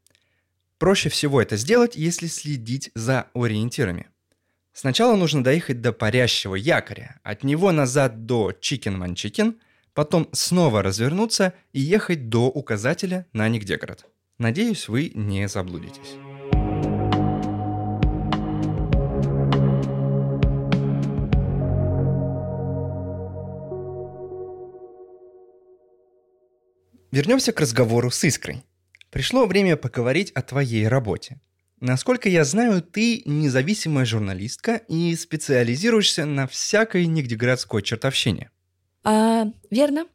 Проще 0.83 1.11
всего 1.11 1.41
это 1.41 1.57
сделать, 1.57 1.95
если 1.95 2.27
следить 2.27 2.91
за 2.97 3.29
ориентирами. 3.35 4.09
Сначала 4.73 5.15
нужно 5.15 5.45
доехать 5.45 5.81
до 5.81 5.93
парящего 5.93 6.57
якоря, 6.57 7.21
от 7.23 7.45
него 7.45 7.71
назад 7.71 8.27
до 8.27 8.51
Чикен-Манчикен, 8.51 9.61
потом 9.95 10.29
снова 10.33 10.83
развернуться 10.83 11.55
и 11.73 11.79
ехать 11.79 12.29
до 12.29 12.49
указателя 12.49 13.27
на 13.33 13.49
Нигдегород. 13.49 14.07
Надеюсь, 14.39 14.89
вы 14.89 15.13
не 15.15 15.47
заблудитесь. 15.47 16.17
Вернемся 27.13 27.53
к 27.53 27.61
разговору 27.61 28.11
с 28.11 28.25
Искрой. 28.25 28.65
Пришло 29.13 29.45
время 29.45 29.77
поговорить 29.77 30.31
о 30.31 30.41
твоей 30.41 30.89
работе. 30.89 31.39
Насколько 31.81 32.31
я 32.31 32.45
знаю, 32.45 32.81
ты 32.81 33.21
независимая 33.27 34.07
журналистка 34.07 34.77
и 34.89 35.15
специализируешься 35.17 36.25
на 36.25 36.47
всякой 36.47 37.05
нигдеградской 37.05 37.83
чертовщине. 37.83 38.51
А, 39.05 39.49
верно. 39.71 40.07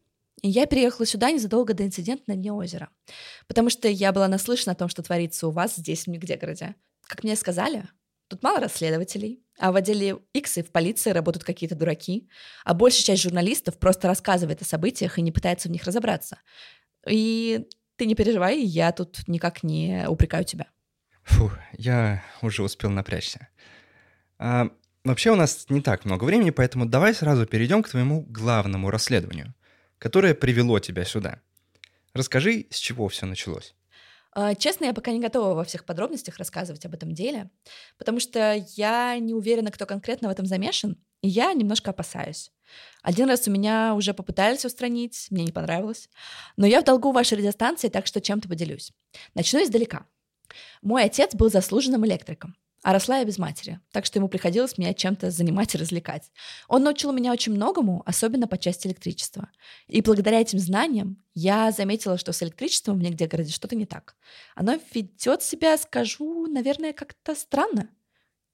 Я 0.41 0.65
переехала 0.65 1.05
сюда 1.05 1.29
незадолго 1.29 1.75
до 1.75 1.85
инцидента 1.85 2.23
на 2.25 2.35
дне 2.35 2.51
озера, 2.51 2.89
потому 3.47 3.69
что 3.69 3.87
я 3.87 4.11
была 4.11 4.27
наслышана 4.27 4.71
о 4.71 4.75
том, 4.75 4.89
что 4.89 5.03
творится 5.03 5.47
у 5.47 5.51
вас 5.51 5.75
здесь, 5.75 6.05
в 6.05 6.07
Нигдегороде. 6.07 6.73
Как 7.05 7.23
мне 7.23 7.35
сказали, 7.35 7.87
тут 8.27 8.41
мало 8.41 8.59
расследователей, 8.59 9.43
а 9.59 9.71
в 9.71 9.75
отделе 9.75 10.17
X 10.33 10.57
и 10.57 10.63
в 10.63 10.71
полиции 10.71 11.11
работают 11.11 11.43
какие-то 11.43 11.75
дураки, 11.75 12.29
а 12.65 12.73
большая 12.73 13.03
часть 13.03 13.21
журналистов 13.21 13.77
просто 13.77 14.07
рассказывает 14.07 14.61
о 14.63 14.65
событиях 14.65 15.19
и 15.19 15.21
не 15.21 15.31
пытается 15.31 15.69
в 15.69 15.71
них 15.71 15.83
разобраться. 15.83 16.39
И 17.07 17.67
ты 17.97 18.05
не 18.05 18.15
переживай, 18.15 18.59
я 18.61 18.91
тут 18.91 19.27
никак 19.27 19.63
не 19.63 20.05
упрекаю 20.07 20.45
тебя. 20.45 20.67
Фу, 21.23 21.51
я 21.73 22.23
уже 22.41 22.63
успел 22.63 22.89
напрячься. 22.89 23.49
А, 24.39 24.69
вообще 25.03 25.31
у 25.31 25.35
нас 25.35 25.65
не 25.69 25.81
так 25.81 26.05
много 26.05 26.23
времени, 26.23 26.51
поэтому 26.51 26.85
давай 26.85 27.13
сразу 27.13 27.45
перейдем 27.45 27.83
к 27.83 27.89
твоему 27.89 28.21
главному 28.21 28.89
расследованию, 28.89 29.53
которое 29.99 30.33
привело 30.33 30.79
тебя 30.79 31.03
сюда. 31.03 31.41
Расскажи, 32.13 32.67
с 32.69 32.77
чего 32.77 33.07
все 33.09 33.25
началось. 33.25 33.75
А, 34.39 34.53
честно, 34.53 34.85
я 34.85 34.93
пока 34.93 35.09
не 35.09 35.19
готова 35.19 35.55
во 35.55 35.63
всех 35.63 35.83
подробностях 35.83 36.37
рассказывать 36.37 36.85
об 36.85 36.93
этом 36.93 37.11
деле, 37.11 37.49
потому 37.97 38.19
что 38.19 38.63
я 38.75 39.17
не 39.17 39.33
уверена, 39.33 39.71
кто 39.71 39.87
конкретно 39.87 40.27
в 40.27 40.31
этом 40.31 40.45
замешан, 40.45 40.95
и 41.23 41.27
я 41.27 41.53
немножко 41.53 41.89
опасаюсь. 41.89 42.51
Один 43.01 43.27
раз 43.29 43.47
у 43.47 43.51
меня 43.51 43.95
уже 43.95 44.13
попытались 44.13 44.63
устранить, 44.63 45.25
мне 45.31 45.45
не 45.45 45.51
понравилось. 45.51 46.07
Но 46.55 46.67
я 46.67 46.81
в 46.81 46.83
долгу 46.83 47.11
вашей 47.13 47.39
радиостанции, 47.39 47.87
так 47.87 48.05
что 48.05 48.21
чем-то 48.21 48.47
поделюсь. 48.47 48.91
Начну 49.33 49.63
издалека. 49.63 50.05
Мой 50.83 51.05
отец 51.05 51.33
был 51.33 51.49
заслуженным 51.49 52.05
электриком, 52.05 52.55
а 52.83 52.93
росла 52.93 53.19
я 53.19 53.25
без 53.25 53.37
матери, 53.37 53.79
так 53.91 54.05
что 54.05 54.19
ему 54.19 54.29
приходилось 54.29 54.77
меня 54.77 54.93
чем-то 54.93 55.31
занимать 55.31 55.73
и 55.75 55.77
развлекать. 55.77 56.31
Он 56.67 56.83
научил 56.83 57.11
меня 57.11 57.31
очень 57.31 57.53
многому, 57.53 58.03
особенно 58.05 58.47
по 58.47 58.57
части 58.57 58.87
электричества. 58.87 59.49
И 59.87 60.01
благодаря 60.01 60.39
этим 60.39 60.59
знаниям 60.59 61.23
я 61.33 61.71
заметила, 61.71 62.17
что 62.17 62.31
с 62.33 62.43
электричеством 62.43 62.99
в 62.99 63.01
нигде 63.01 63.27
городе 63.27 63.51
что-то 63.51 63.75
не 63.75 63.85
так. 63.85 64.15
Оно 64.55 64.79
ведет 64.93 65.41
себя, 65.41 65.77
скажу, 65.77 66.47
наверное, 66.47 66.93
как-то 66.93 67.35
странно. 67.35 67.89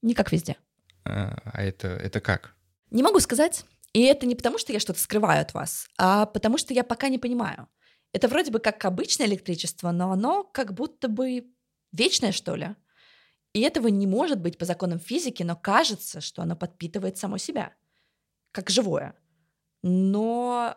Не 0.01 0.13
как 0.13 0.31
везде. 0.31 0.57
А, 1.05 1.37
а 1.45 1.63
это, 1.63 1.87
это 1.87 2.19
как? 2.19 2.55
Не 2.91 3.03
могу 3.03 3.19
сказать. 3.19 3.65
И 3.93 4.01
это 4.01 4.25
не 4.25 4.35
потому, 4.35 4.57
что 4.57 4.73
я 4.73 4.79
что-то 4.79 4.99
скрываю 4.99 5.41
от 5.41 5.53
вас, 5.53 5.87
а 5.97 6.25
потому 6.25 6.57
что 6.57 6.73
я 6.73 6.83
пока 6.83 7.09
не 7.09 7.19
понимаю. 7.19 7.67
Это 8.11 8.27
вроде 8.27 8.51
бы 8.51 8.59
как 8.59 8.83
обычное 8.85 9.27
электричество, 9.27 9.91
но 9.91 10.11
оно 10.11 10.43
как 10.43 10.73
будто 10.73 11.07
бы 11.07 11.45
вечное, 11.91 12.31
что 12.31 12.55
ли. 12.55 12.75
И 13.53 13.61
этого 13.61 13.87
не 13.87 14.07
может 14.07 14.39
быть 14.39 14.57
по 14.57 14.65
законам 14.65 14.99
физики, 14.99 15.43
но 15.43 15.55
кажется, 15.55 16.21
что 16.21 16.41
оно 16.41 16.55
подпитывает 16.55 17.17
само 17.17 17.37
себя, 17.37 17.73
как 18.51 18.69
живое. 18.69 19.15
Но 19.83 20.75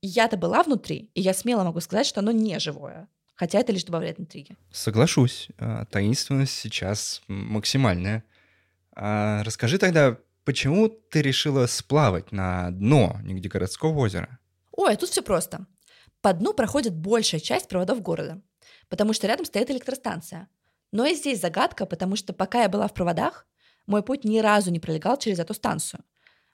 я-то 0.00 0.36
была 0.36 0.62
внутри, 0.62 1.10
и 1.14 1.20
я 1.20 1.34
смело 1.34 1.64
могу 1.64 1.80
сказать, 1.80 2.06
что 2.06 2.20
оно 2.20 2.30
не 2.30 2.58
живое. 2.58 3.08
Хотя 3.34 3.60
это 3.60 3.72
лишь 3.72 3.84
добавляет 3.84 4.18
интриги. 4.18 4.56
Соглашусь. 4.72 5.48
А, 5.58 5.84
таинственность 5.84 6.54
сейчас 6.54 7.22
максимальная. 7.28 8.24
А 8.96 9.44
расскажи 9.44 9.78
тогда, 9.78 10.18
Почему 10.48 10.88
ты 10.88 11.20
решила 11.20 11.66
сплавать 11.66 12.32
на 12.32 12.70
дно 12.70 13.18
Нигдегородского 13.22 13.98
озера? 13.98 14.38
Ой, 14.72 14.96
тут 14.96 15.10
все 15.10 15.20
просто. 15.20 15.66
По 16.22 16.32
дну 16.32 16.54
проходит 16.54 16.96
большая 16.96 17.38
часть 17.38 17.68
проводов 17.68 18.00
города, 18.00 18.40
потому 18.88 19.12
что 19.12 19.26
рядом 19.26 19.44
стоит 19.44 19.70
электростанция. 19.70 20.48
Но 20.92 21.06
и 21.06 21.14
здесь 21.14 21.40
загадка, 21.40 21.86
потому 21.86 22.16
что 22.16 22.32
пока 22.32 22.62
я 22.62 22.68
была 22.68 22.88
в 22.88 22.94
проводах, 22.94 23.46
мой 23.86 24.02
путь 24.02 24.24
ни 24.24 24.38
разу 24.38 24.70
не 24.70 24.80
пролегал 24.80 25.18
через 25.18 25.38
эту 25.38 25.54
станцию. 25.54 26.04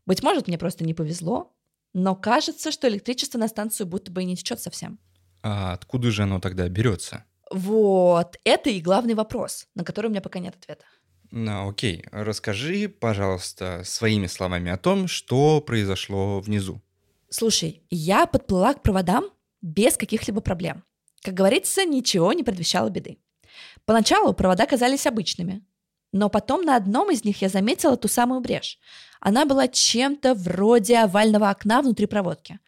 Быть 0.06 0.22
может, 0.22 0.48
мне 0.48 0.58
просто 0.58 0.84
не 0.84 0.94
повезло, 0.94 1.54
но 1.92 2.14
кажется, 2.14 2.70
что 2.72 2.88
электричество 2.88 3.38
на 3.38 3.48
станцию 3.48 3.86
будто 3.86 4.10
бы 4.10 4.22
и 4.22 4.26
не 4.26 4.36
течет 4.36 4.60
совсем. 4.60 4.98
А 5.42 5.72
откуда 5.72 6.10
же 6.10 6.22
оно 6.22 6.40
тогда 6.40 6.68
берется? 6.68 7.24
Вот, 7.50 8.36
это 8.44 8.70
и 8.70 8.80
главный 8.80 9.14
вопрос, 9.14 9.66
на 9.74 9.84
который 9.84 10.06
у 10.06 10.10
меня 10.10 10.20
пока 10.20 10.38
нет 10.38 10.56
ответа. 10.56 10.84
Ну, 11.30 11.68
окей. 11.68 12.04
Расскажи, 12.12 12.88
пожалуйста, 12.88 13.82
своими 13.84 14.26
словами 14.26 14.70
о 14.70 14.76
том, 14.76 15.08
что 15.08 15.60
произошло 15.60 16.40
внизу. 16.40 16.80
Слушай, 17.28 17.82
я 17.90 18.26
подплыла 18.26 18.74
к 18.74 18.82
проводам 18.82 19.24
без 19.60 19.96
каких-либо 19.96 20.40
проблем. 20.40 20.84
Как 21.22 21.34
говорится, 21.34 21.84
ничего 21.84 22.32
не 22.32 22.44
предвещало 22.44 22.88
беды. 22.90 23.18
Поначалу 23.86 24.32
провода 24.32 24.66
казались 24.66 25.06
обычными, 25.06 25.64
но 26.12 26.28
потом 26.28 26.62
на 26.62 26.76
одном 26.76 27.10
из 27.10 27.24
них 27.24 27.42
я 27.42 27.48
заметила 27.48 27.96
ту 27.96 28.08
самую 28.08 28.40
брешь. 28.40 28.78
Она 29.20 29.46
была 29.46 29.68
чем-то 29.68 30.34
вроде 30.34 30.98
овального 30.98 31.50
окна 31.50 31.82
внутри 31.82 32.06
проводки. 32.06 32.60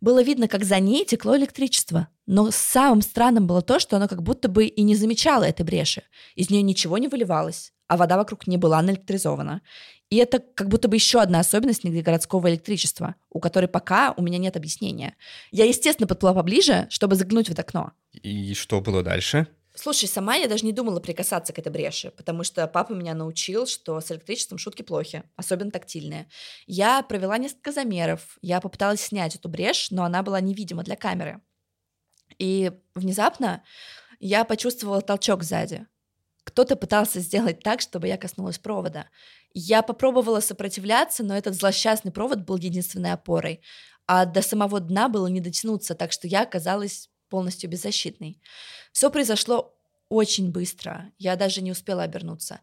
Было 0.00 0.22
видно, 0.22 0.46
как 0.46 0.64
за 0.64 0.78
ней 0.78 1.04
текло 1.04 1.36
электричество. 1.36 2.08
Но 2.26 2.50
самым 2.52 3.02
странным 3.02 3.46
было 3.46 3.62
то, 3.62 3.80
что 3.80 3.96
оно 3.96 4.06
как 4.06 4.22
будто 4.22 4.48
бы 4.48 4.66
и 4.66 4.82
не 4.82 4.94
замечало 4.94 5.44
этой 5.44 5.64
бреши. 5.64 6.02
Из 6.36 6.50
нее 6.50 6.62
ничего 6.62 6.98
не 6.98 7.08
выливалось 7.08 7.72
а 7.88 7.96
вода 7.96 8.16
вокруг 8.16 8.46
не 8.46 8.56
была 8.56 8.80
наэлектризована. 8.82 9.62
И 10.10 10.16
это 10.16 10.38
как 10.38 10.68
будто 10.68 10.88
бы 10.88 10.96
еще 10.96 11.20
одна 11.20 11.40
особенность 11.40 11.84
городского 11.84 12.48
электричества, 12.50 13.16
у 13.30 13.40
которой 13.40 13.66
пока 13.66 14.14
у 14.16 14.22
меня 14.22 14.38
нет 14.38 14.56
объяснения. 14.56 15.16
Я, 15.50 15.64
естественно, 15.64 16.06
подплыла 16.06 16.34
поближе, 16.34 16.86
чтобы 16.90 17.16
заглянуть 17.16 17.48
в 17.48 17.52
это 17.52 17.62
окно. 17.62 17.92
И 18.12 18.54
что 18.54 18.80
было 18.80 19.02
дальше? 19.02 19.48
Слушай, 19.80 20.08
сама 20.08 20.34
я 20.34 20.48
даже 20.48 20.66
не 20.66 20.72
думала 20.72 20.98
прикасаться 20.98 21.52
к 21.52 21.58
этой 21.60 21.70
бреши, 21.70 22.10
потому 22.10 22.42
что 22.42 22.66
папа 22.66 22.94
меня 22.94 23.14
научил, 23.14 23.64
что 23.64 24.00
с 24.00 24.10
электричеством 24.10 24.58
шутки 24.58 24.82
плохи, 24.82 25.22
особенно 25.36 25.70
тактильные. 25.70 26.28
Я 26.66 27.00
провела 27.04 27.38
несколько 27.38 27.70
замеров, 27.70 28.38
я 28.42 28.60
попыталась 28.60 29.02
снять 29.02 29.36
эту 29.36 29.48
брешь, 29.48 29.92
но 29.92 30.02
она 30.02 30.24
была 30.24 30.40
невидима 30.40 30.82
для 30.82 30.96
камеры. 30.96 31.40
И 32.40 32.72
внезапно 32.96 33.62
я 34.18 34.44
почувствовала 34.44 35.00
толчок 35.00 35.44
сзади 35.44 35.86
кто-то 36.44 36.76
пытался 36.76 37.20
сделать 37.20 37.60
так, 37.60 37.82
чтобы 37.82 38.08
я 38.08 38.16
коснулась 38.16 38.58
провода. 38.58 39.10
Я 39.52 39.82
попробовала 39.82 40.40
сопротивляться, 40.40 41.22
но 41.22 41.36
этот 41.36 41.54
злосчастный 41.54 42.10
провод 42.10 42.46
был 42.46 42.56
единственной 42.56 43.12
опорой, 43.12 43.60
а 44.06 44.24
до 44.24 44.40
самого 44.40 44.80
дна 44.80 45.10
было 45.10 45.26
не 45.26 45.42
дотянуться, 45.42 45.94
так 45.94 46.10
что 46.10 46.26
я 46.26 46.42
оказалась 46.44 47.10
полностью 47.28 47.70
беззащитной. 47.70 48.40
Все 48.92 49.10
произошло 49.10 49.74
очень 50.08 50.50
быстро, 50.50 51.12
я 51.18 51.36
даже 51.36 51.60
не 51.60 51.70
успела 51.70 52.02
обернуться. 52.02 52.60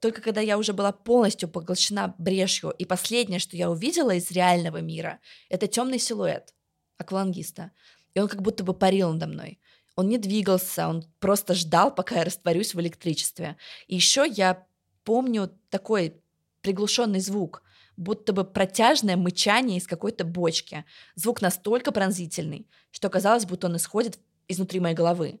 Только 0.00 0.20
когда 0.20 0.40
я 0.40 0.58
уже 0.58 0.72
была 0.72 0.92
полностью 0.92 1.48
поглощена 1.48 2.14
брешью, 2.18 2.70
и 2.70 2.84
последнее, 2.84 3.38
что 3.38 3.56
я 3.56 3.70
увидела 3.70 4.14
из 4.14 4.30
реального 4.30 4.78
мира, 4.78 5.20
это 5.48 5.66
темный 5.66 5.98
силуэт 5.98 6.54
аквалангиста. 6.98 7.72
И 8.14 8.20
он 8.20 8.28
как 8.28 8.42
будто 8.42 8.64
бы 8.64 8.74
парил 8.74 9.12
надо 9.12 9.26
мной. 9.26 9.60
Он 9.94 10.08
не 10.08 10.18
двигался, 10.18 10.88
он 10.88 11.04
просто 11.20 11.54
ждал, 11.54 11.94
пока 11.94 12.16
я 12.16 12.24
растворюсь 12.24 12.74
в 12.74 12.80
электричестве. 12.80 13.56
И 13.86 13.94
еще 13.94 14.26
я 14.28 14.66
помню 15.04 15.50
такой 15.70 16.20
приглушенный 16.60 17.20
звук, 17.20 17.62
будто 17.96 18.32
бы 18.32 18.44
протяжное 18.44 19.16
мычание 19.16 19.78
из 19.78 19.86
какой-то 19.86 20.24
бочки. 20.24 20.84
Звук 21.14 21.40
настолько 21.40 21.92
пронзительный, 21.92 22.68
что 22.90 23.08
казалось, 23.08 23.46
будто 23.46 23.66
он 23.66 23.76
исходит 23.76 24.18
изнутри 24.48 24.80
моей 24.80 24.94
головы. 24.94 25.40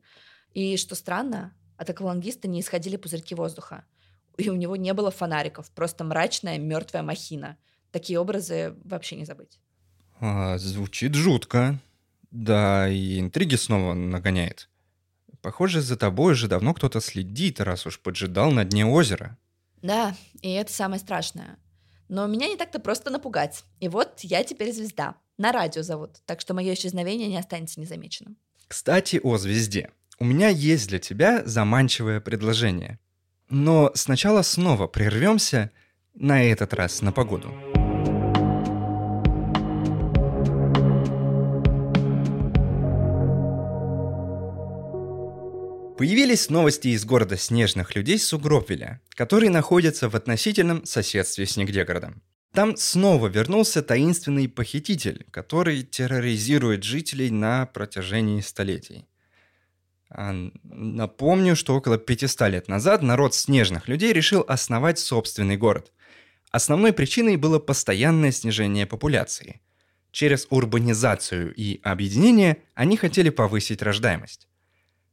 И 0.52 0.76
что 0.76 0.94
странно, 0.94 1.54
от 1.76 1.90
аквалангиста 1.90 2.48
не 2.48 2.60
исходили 2.60 2.96
пузырьки 2.96 3.34
воздуха. 3.34 3.84
И 4.36 4.50
у 4.50 4.54
него 4.54 4.76
не 4.76 4.92
было 4.92 5.10
фонариков, 5.10 5.70
просто 5.70 6.04
мрачная 6.04 6.58
мертвая 6.58 7.02
махина. 7.02 7.56
Такие 7.90 8.18
образы 8.18 8.74
вообще 8.84 9.16
не 9.16 9.24
забыть. 9.24 9.58
А, 10.20 10.58
звучит 10.58 11.14
жутко. 11.14 11.78
Да, 12.30 12.88
и 12.88 13.18
интриги 13.20 13.54
снова 13.54 13.94
нагоняет. 13.94 14.68
Похоже, 15.40 15.80
за 15.80 15.96
тобой 15.96 16.32
уже 16.32 16.48
давно 16.48 16.74
кто-то 16.74 17.00
следит, 17.00 17.60
раз 17.60 17.86
уж 17.86 18.00
поджидал 18.00 18.50
на 18.50 18.64
дне 18.64 18.84
озера. 18.84 19.38
Да, 19.80 20.14
и 20.42 20.50
это 20.50 20.72
самое 20.72 21.00
страшное. 21.00 21.58
Но 22.08 22.26
меня 22.26 22.48
не 22.48 22.56
так-то 22.56 22.78
просто 22.78 23.10
напугать. 23.10 23.64
И 23.80 23.88
вот 23.88 24.20
я 24.20 24.44
теперь 24.44 24.72
звезда. 24.72 25.16
На 25.38 25.52
радио 25.52 25.82
зовут, 25.82 26.22
так 26.24 26.40
что 26.40 26.54
мое 26.54 26.74
исчезновение 26.74 27.28
не 27.28 27.36
останется 27.36 27.80
незамеченным. 27.80 28.36
Кстати, 28.68 29.20
о 29.22 29.36
звезде. 29.36 29.90
У 30.18 30.24
меня 30.24 30.48
есть 30.48 30.88
для 30.88 30.98
тебя 30.98 31.42
заманчивое 31.44 32.20
предложение. 32.20 32.98
Но 33.50 33.90
сначала 33.94 34.42
снова 34.42 34.86
прервемся, 34.86 35.70
на 36.14 36.42
этот 36.42 36.72
раз 36.72 37.02
на 37.02 37.12
погоду. 37.12 37.75
Появились 45.96 46.50
новости 46.50 46.88
из 46.88 47.06
города 47.06 47.38
снежных 47.38 47.96
людей 47.96 48.18
Сугробвеля, 48.18 49.00
который 49.14 49.48
находится 49.48 50.10
в 50.10 50.14
относительном 50.14 50.84
соседстве 50.84 51.46
с 51.46 51.56
Нигдегородом. 51.56 52.20
Там 52.52 52.76
снова 52.76 53.28
вернулся 53.28 53.82
таинственный 53.82 54.46
похититель, 54.46 55.24
который 55.30 55.82
терроризирует 55.82 56.84
жителей 56.84 57.30
на 57.30 57.64
протяжении 57.64 58.42
столетий. 58.42 59.06
А, 60.10 60.34
напомню, 60.64 61.56
что 61.56 61.74
около 61.74 61.96
500 61.96 62.48
лет 62.50 62.68
назад 62.68 63.00
народ 63.02 63.34
снежных 63.34 63.88
людей 63.88 64.12
решил 64.12 64.44
основать 64.46 64.98
собственный 64.98 65.56
город. 65.56 65.92
Основной 66.50 66.92
причиной 66.92 67.36
было 67.36 67.58
постоянное 67.58 68.32
снижение 68.32 68.84
популяции. 68.84 69.62
Через 70.12 70.46
урбанизацию 70.50 71.54
и 71.54 71.80
объединение 71.82 72.58
они 72.74 72.98
хотели 72.98 73.30
повысить 73.30 73.80
рождаемость. 73.80 74.46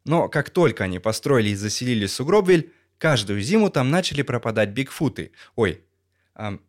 Но 0.06 0.28
как 0.30 0.50
только 0.50 0.84
они 0.84 1.00
построили 1.00 1.50
и 1.50 1.56
заселили 1.56 2.06
Сугробвель, 2.06 2.74
каждую 2.98 3.42
зиму 3.42 3.70
там 3.70 3.90
начали 3.90 4.22
пропадать 4.22 4.70
бигфуты. 4.70 5.32
Ой, 5.56 5.84
эм, 6.36 6.62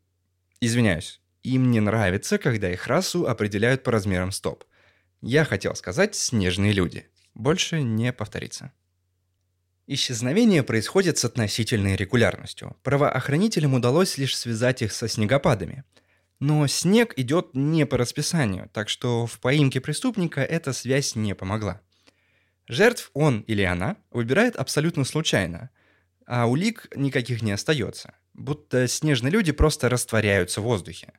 извиняюсь, 0.60 1.20
им 1.42 1.70
не 1.70 1.80
нравится, 1.80 2.38
когда 2.38 2.70
их 2.70 2.86
расу 2.86 3.26
определяют 3.26 3.82
по 3.82 3.92
размерам 3.92 4.32
стоп. 4.32 4.64
Я 5.20 5.44
хотел 5.44 5.74
сказать 5.74 6.14
«снежные 6.14 6.72
люди». 6.72 7.08
Больше 7.34 7.82
не 7.82 8.12
повторится. 8.12 8.72
Исчезновение 9.86 10.62
происходит 10.62 11.18
с 11.18 11.24
относительной 11.24 11.96
регулярностью. 11.96 12.76
Правоохранителям 12.82 13.74
удалось 13.74 14.16
лишь 14.16 14.36
связать 14.36 14.80
их 14.80 14.92
со 14.92 15.08
снегопадами. 15.08 15.84
Но 16.40 16.66
снег 16.66 17.12
идет 17.16 17.50
не 17.54 17.84
по 17.84 17.98
расписанию, 17.98 18.70
так 18.72 18.88
что 18.88 19.26
в 19.26 19.40
поимке 19.40 19.80
преступника 19.80 20.40
эта 20.40 20.72
связь 20.72 21.16
не 21.16 21.34
помогла. 21.34 21.80
Жертв 22.66 23.10
он 23.12 23.40
или 23.40 23.62
она 23.62 23.96
выбирает 24.10 24.56
абсолютно 24.56 25.04
случайно, 25.04 25.70
а 26.26 26.46
улик 26.46 26.88
никаких 26.96 27.42
не 27.42 27.52
остается, 27.52 28.14
будто 28.32 28.88
снежные 28.88 29.30
люди 29.30 29.52
просто 29.52 29.88
растворяются 29.88 30.60
в 30.60 30.64
воздухе. 30.64 31.12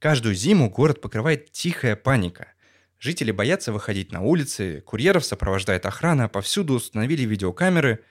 Каждую 0.00 0.34
зиму 0.34 0.68
город 0.68 1.00
покрывает 1.00 1.52
тихая 1.52 1.94
паника. 1.94 2.52
Жители 2.98 3.30
боятся 3.30 3.72
выходить 3.72 4.12
на 4.12 4.22
улицы, 4.22 4.80
курьеров 4.80 5.24
сопровождает 5.24 5.86
охрана, 5.86 6.28
повсюду 6.28 6.74
установили 6.74 7.22
видеокамеры, 7.22 8.04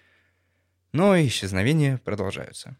но 0.94 1.20
исчезновения 1.20 1.98
продолжаются. 1.98 2.78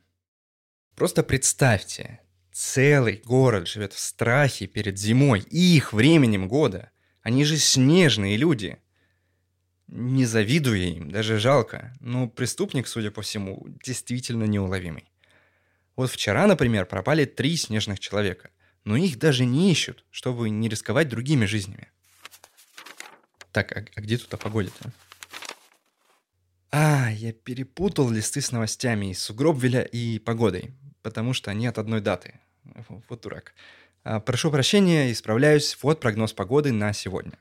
Просто 0.96 1.22
представьте, 1.22 2.22
целый 2.52 3.22
город 3.26 3.68
живет 3.68 3.94
в 3.94 4.00
страхе 4.00 4.68
перед 4.68 4.98
зимой 4.98 5.42
и 5.42 5.76
их 5.76 5.92
временем 5.92 6.48
года. 6.48 6.92
Они 7.22 7.44
же 7.44 7.58
снежные 7.58 8.38
люди– 8.38 8.78
не 9.92 10.26
завидую 10.26 10.80
им, 10.80 11.12
даже 11.12 11.40
жалко, 11.40 11.94
но 12.00 12.28
преступник, 12.28 12.88
судя 12.88 13.12
по 13.12 13.22
всему, 13.22 13.66
действительно 13.84 14.44
неуловимый. 14.44 15.12
Вот 15.96 16.12
вчера, 16.12 16.48
например, 16.48 16.86
пропали 16.86 17.26
три 17.26 17.58
снежных 17.58 18.00
человека, 18.00 18.52
но 18.86 18.96
их 18.96 19.18
даже 19.18 19.46
не 19.46 19.72
ищут, 19.72 20.06
чтобы 20.12 20.50
не 20.50 20.70
рисковать 20.70 21.10
другими 21.10 21.46
жизнями. 21.46 21.90
Так, 23.52 23.76
а, 23.76 23.84
а 23.96 24.02
где 24.02 24.18
тут 24.18 24.34
о 24.34 24.38
погоде-то? 24.38 24.94
А, 26.72 27.10
я 27.12 27.34
перепутал 27.34 28.12
листы 28.12 28.42
с 28.42 28.52
новостями 28.52 29.12
из 29.12 29.22
Сугробвеля 29.22 29.82
и 29.82 30.20
погодой, 30.20 30.76
потому 31.02 31.34
что 31.34 31.50
они 31.50 31.66
от 31.66 31.80
одной 31.80 32.00
даты. 32.00 32.40
Вот 33.10 33.22
дурак. 33.22 33.56
А, 34.04 34.20
прошу 34.20 34.52
прощения, 34.52 35.12
исправляюсь. 35.12 35.78
Вот 35.82 36.00
прогноз 36.00 36.32
погоды 36.34 36.72
на 36.72 36.94
сегодня. 36.94 37.40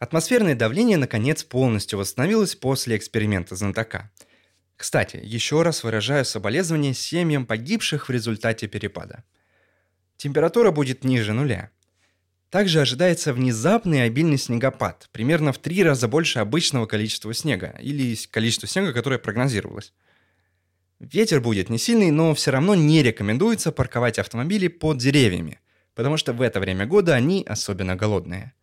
Атмосферное 0.00 0.54
давление, 0.54 0.96
наконец, 0.96 1.44
полностью 1.44 1.98
восстановилось 1.98 2.56
после 2.56 2.96
эксперимента 2.96 3.54
знатока. 3.54 4.10
Кстати, 4.76 5.20
еще 5.22 5.60
раз 5.60 5.84
выражаю 5.84 6.24
соболезнования 6.24 6.94
семьям 6.94 7.44
погибших 7.44 8.08
в 8.08 8.10
результате 8.10 8.66
перепада. 8.66 9.24
Температура 10.16 10.70
будет 10.70 11.04
ниже 11.04 11.34
нуля. 11.34 11.70
Также 12.48 12.80
ожидается 12.80 13.34
внезапный 13.34 14.04
обильный 14.04 14.38
снегопад, 14.38 15.10
примерно 15.12 15.52
в 15.52 15.58
три 15.58 15.84
раза 15.84 16.08
больше 16.08 16.38
обычного 16.38 16.86
количества 16.86 17.34
снега, 17.34 17.76
или 17.78 18.16
количества 18.30 18.68
снега, 18.68 18.94
которое 18.94 19.18
прогнозировалось. 19.18 19.92
Ветер 20.98 21.42
будет 21.42 21.68
не 21.68 21.76
сильный, 21.76 22.10
но 22.10 22.34
все 22.34 22.52
равно 22.52 22.74
не 22.74 23.02
рекомендуется 23.02 23.70
парковать 23.70 24.18
автомобили 24.18 24.68
под 24.68 24.96
деревьями, 24.96 25.60
потому 25.94 26.16
что 26.16 26.32
в 26.32 26.40
это 26.40 26.58
время 26.58 26.86
года 26.86 27.14
они 27.14 27.44
особенно 27.46 27.96
голодные– 27.96 28.54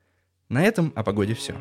на 0.50 0.64
этом 0.64 0.94
о 0.96 1.04
погоде 1.04 1.34
все. 1.34 1.56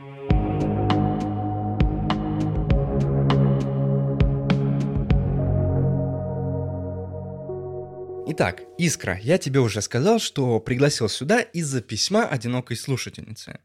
Итак, 8.29 8.62
Искра, 8.77 9.18
я 9.22 9.38
тебе 9.38 9.61
уже 9.61 9.81
сказал, 9.81 10.18
что 10.18 10.61
пригласил 10.61 11.09
сюда 11.09 11.40
из-за 11.40 11.81
письма 11.81 12.27
одинокой 12.27 12.77
слушательницы. 12.77 13.61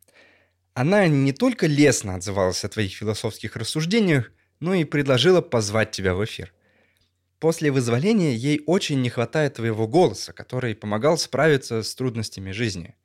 Она 0.74 1.08
не 1.08 1.34
только 1.34 1.68
лестно 1.68 2.16
отзывалась 2.16 2.64
о 2.64 2.70
твоих 2.70 2.94
философских 2.94 3.56
рассуждениях, 3.58 4.32
но 4.60 4.74
и 4.74 4.86
предложила 4.86 5.42
позвать 5.42 5.92
тебя 5.92 6.14
в 6.14 6.24
эфир. 6.24 6.54
После 7.40 7.72
вызволения 7.72 8.34
ей 8.34 8.62
очень 8.68 9.02
не 9.02 9.10
хватает 9.10 9.56
твоего 9.56 9.88
голоса, 9.88 10.32
который 10.32 10.76
помогал 10.76 11.18
справиться 11.18 11.82
с 11.82 11.94
трудностями 11.96 12.52
жизни. 12.52 12.96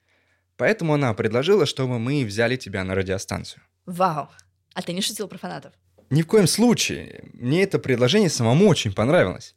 Поэтому 0.57 0.95
она 0.95 1.13
предложила, 1.15 1.67
чтобы 1.67 1.99
мы 1.99 2.25
взяли 2.25 2.57
тебя 2.57 2.85
на 2.85 2.95
радиостанцию. 2.95 3.63
Вау! 3.85 4.29
А 4.75 4.83
ты 4.83 4.93
не 4.93 5.03
шутил 5.03 5.29
про 5.29 5.39
фанатов? 5.39 5.73
Ни 6.11 6.23
в 6.23 6.27
коем 6.27 6.47
случае. 6.47 7.25
Мне 7.33 7.63
это 7.63 7.79
предложение 7.79 8.31
самому 8.31 8.69
очень 8.69 8.93
понравилось. 8.93 9.55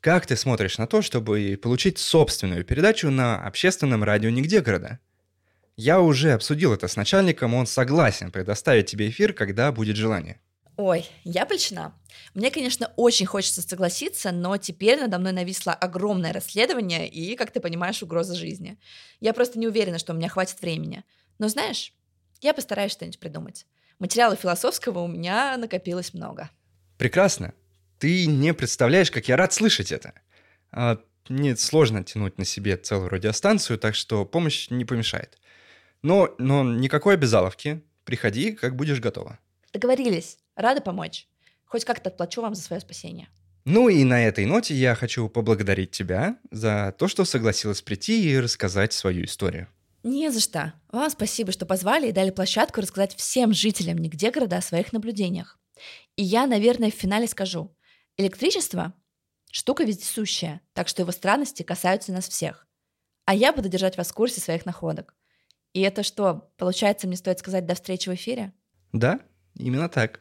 Как 0.00 0.26
ты 0.26 0.36
смотришь 0.36 0.78
на 0.78 0.86
то, 0.86 1.00
чтобы 1.00 1.58
получить 1.62 1.98
собственную 1.98 2.64
передачу 2.64 3.08
на 3.10 3.36
общественном 3.46 4.02
радио 4.02 4.30
нигде 4.30 4.60
города? 4.60 4.98
Я 5.76 6.00
уже 6.00 6.32
обсудил 6.32 6.74
это 6.74 6.88
с 6.88 6.96
начальником, 6.96 7.54
он 7.54 7.66
согласен 7.66 8.30
предоставить 8.30 8.86
тебе 8.86 9.08
эфир, 9.08 9.32
когда 9.32 9.70
будет 9.72 9.96
желание. 9.96 10.40
Ой, 10.76 11.08
я 11.24 11.44
польщена. 11.44 11.94
Мне, 12.34 12.50
конечно, 12.50 12.92
очень 12.96 13.26
хочется 13.26 13.60
согласиться, 13.60 14.32
но 14.32 14.56
теперь 14.56 14.98
надо 14.98 15.18
мной 15.18 15.32
нависло 15.32 15.72
огромное 15.72 16.32
расследование 16.32 17.08
и, 17.08 17.36
как 17.36 17.50
ты 17.50 17.60
понимаешь, 17.60 18.02
угроза 18.02 18.34
жизни. 18.34 18.78
Я 19.20 19.34
просто 19.34 19.58
не 19.58 19.68
уверена, 19.68 19.98
что 19.98 20.12
у 20.12 20.16
меня 20.16 20.28
хватит 20.28 20.60
времени. 20.62 21.04
Но 21.38 21.48
знаешь, 21.48 21.92
я 22.40 22.54
постараюсь 22.54 22.92
что-нибудь 22.92 23.18
придумать. 23.18 23.66
Материала 23.98 24.34
философского 24.34 25.00
у 25.00 25.08
меня 25.08 25.56
накопилось 25.58 26.14
много. 26.14 26.50
Прекрасно. 26.96 27.52
Ты 27.98 28.26
не 28.26 28.54
представляешь, 28.54 29.10
как 29.10 29.28
я 29.28 29.36
рад 29.36 29.52
слышать 29.52 29.92
это. 29.92 30.14
А, 30.70 30.98
мне 31.28 31.54
сложно 31.56 32.02
тянуть 32.02 32.38
на 32.38 32.44
себе 32.44 32.76
целую 32.76 33.10
радиостанцию, 33.10 33.78
так 33.78 33.94
что 33.94 34.24
помощь 34.24 34.70
не 34.70 34.84
помешает. 34.84 35.38
Но, 36.02 36.34
но 36.38 36.64
никакой 36.64 37.14
обязаловки. 37.14 37.82
Приходи, 38.04 38.52
как 38.52 38.74
будешь 38.74 39.00
готова. 39.00 39.38
Договорились. 39.72 40.38
Рада 40.56 40.80
помочь. 40.80 41.28
Хоть 41.64 41.84
как-то 41.84 42.10
отплачу 42.10 42.42
вам 42.42 42.54
за 42.54 42.62
свое 42.62 42.80
спасение. 42.80 43.28
Ну 43.64 43.88
и 43.88 44.02
на 44.04 44.26
этой 44.26 44.44
ноте 44.44 44.74
я 44.74 44.94
хочу 44.94 45.28
поблагодарить 45.28 45.92
тебя 45.92 46.36
за 46.50 46.94
то, 46.98 47.06
что 47.08 47.24
согласилась 47.24 47.80
прийти 47.80 48.30
и 48.30 48.38
рассказать 48.38 48.92
свою 48.92 49.24
историю. 49.24 49.68
Не 50.02 50.30
за 50.30 50.40
что. 50.40 50.72
Вам 50.90 51.08
спасибо, 51.10 51.52
что 51.52 51.64
позвали 51.64 52.08
и 52.08 52.12
дали 52.12 52.30
площадку 52.30 52.80
рассказать 52.80 53.14
всем 53.14 53.52
жителям 53.52 53.98
нигде 53.98 54.32
города 54.32 54.56
о 54.56 54.62
своих 54.62 54.92
наблюдениях. 54.92 55.60
И 56.16 56.24
я, 56.24 56.46
наверное, 56.46 56.90
в 56.90 56.94
финале 56.94 57.28
скажу. 57.28 57.74
Электричество– 58.16 58.94
штука 59.52 59.84
вездесущая, 59.84 60.60
так 60.72 60.88
что 60.88 61.02
его 61.02 61.12
странности 61.12 61.62
касаются 61.62 62.12
нас 62.12 62.28
всех. 62.28 62.66
А 63.26 63.34
я 63.34 63.52
буду 63.52 63.68
держать 63.68 63.96
вас 63.96 64.08
в 64.08 64.14
курсе 64.14 64.40
своих 64.40 64.66
находок. 64.66 65.14
И 65.72 65.80
это 65.80 66.02
что, 66.02 66.52
получается, 66.58 67.06
мне 67.06 67.16
стоит 67.16 67.38
сказать 67.38 67.64
до 67.64 67.74
встречи 67.74 68.08
в 68.08 68.14
эфире? 68.14 68.52
Да, 68.92 69.20
именно 69.54 69.88
так. 69.88 70.20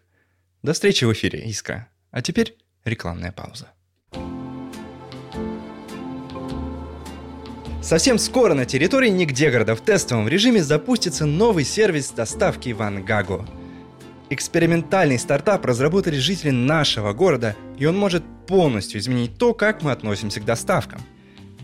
До 0.63 0.74
встречи 0.74 1.06
в 1.06 1.13
эфире, 1.13 1.50
Искра. 1.50 1.88
А 2.12 2.21
теперь 2.21 2.56
рекламная 2.86 3.32
пауза. 3.32 3.69
Совсем 7.82 8.19
скоро 8.19 8.54
на 8.54 8.65
территории 8.65 9.10
Нигдегорода 9.10 9.76
в 9.76 9.82
тестовом 9.82 10.28
режиме 10.28 10.62
запустится 10.62 11.26
новый 11.26 11.63
сервис 11.63 12.12
доставки 12.12 12.69
Вангаго. 12.69 13.43
Экспериментальный 14.30 15.17
стартап 15.17 15.65
разработали 15.65 16.17
жители 16.17 16.52
нашего 16.52 17.12
города, 17.13 17.56
и 17.80 17.88
он 17.88 17.97
может 17.97 18.24
полностью 18.45 19.02
изменить 19.02 19.39
то, 19.39 19.56
как 19.56 19.82
мы 19.82 19.91
относимся 19.91 20.41
к 20.41 20.45
доставкам. 20.45 21.02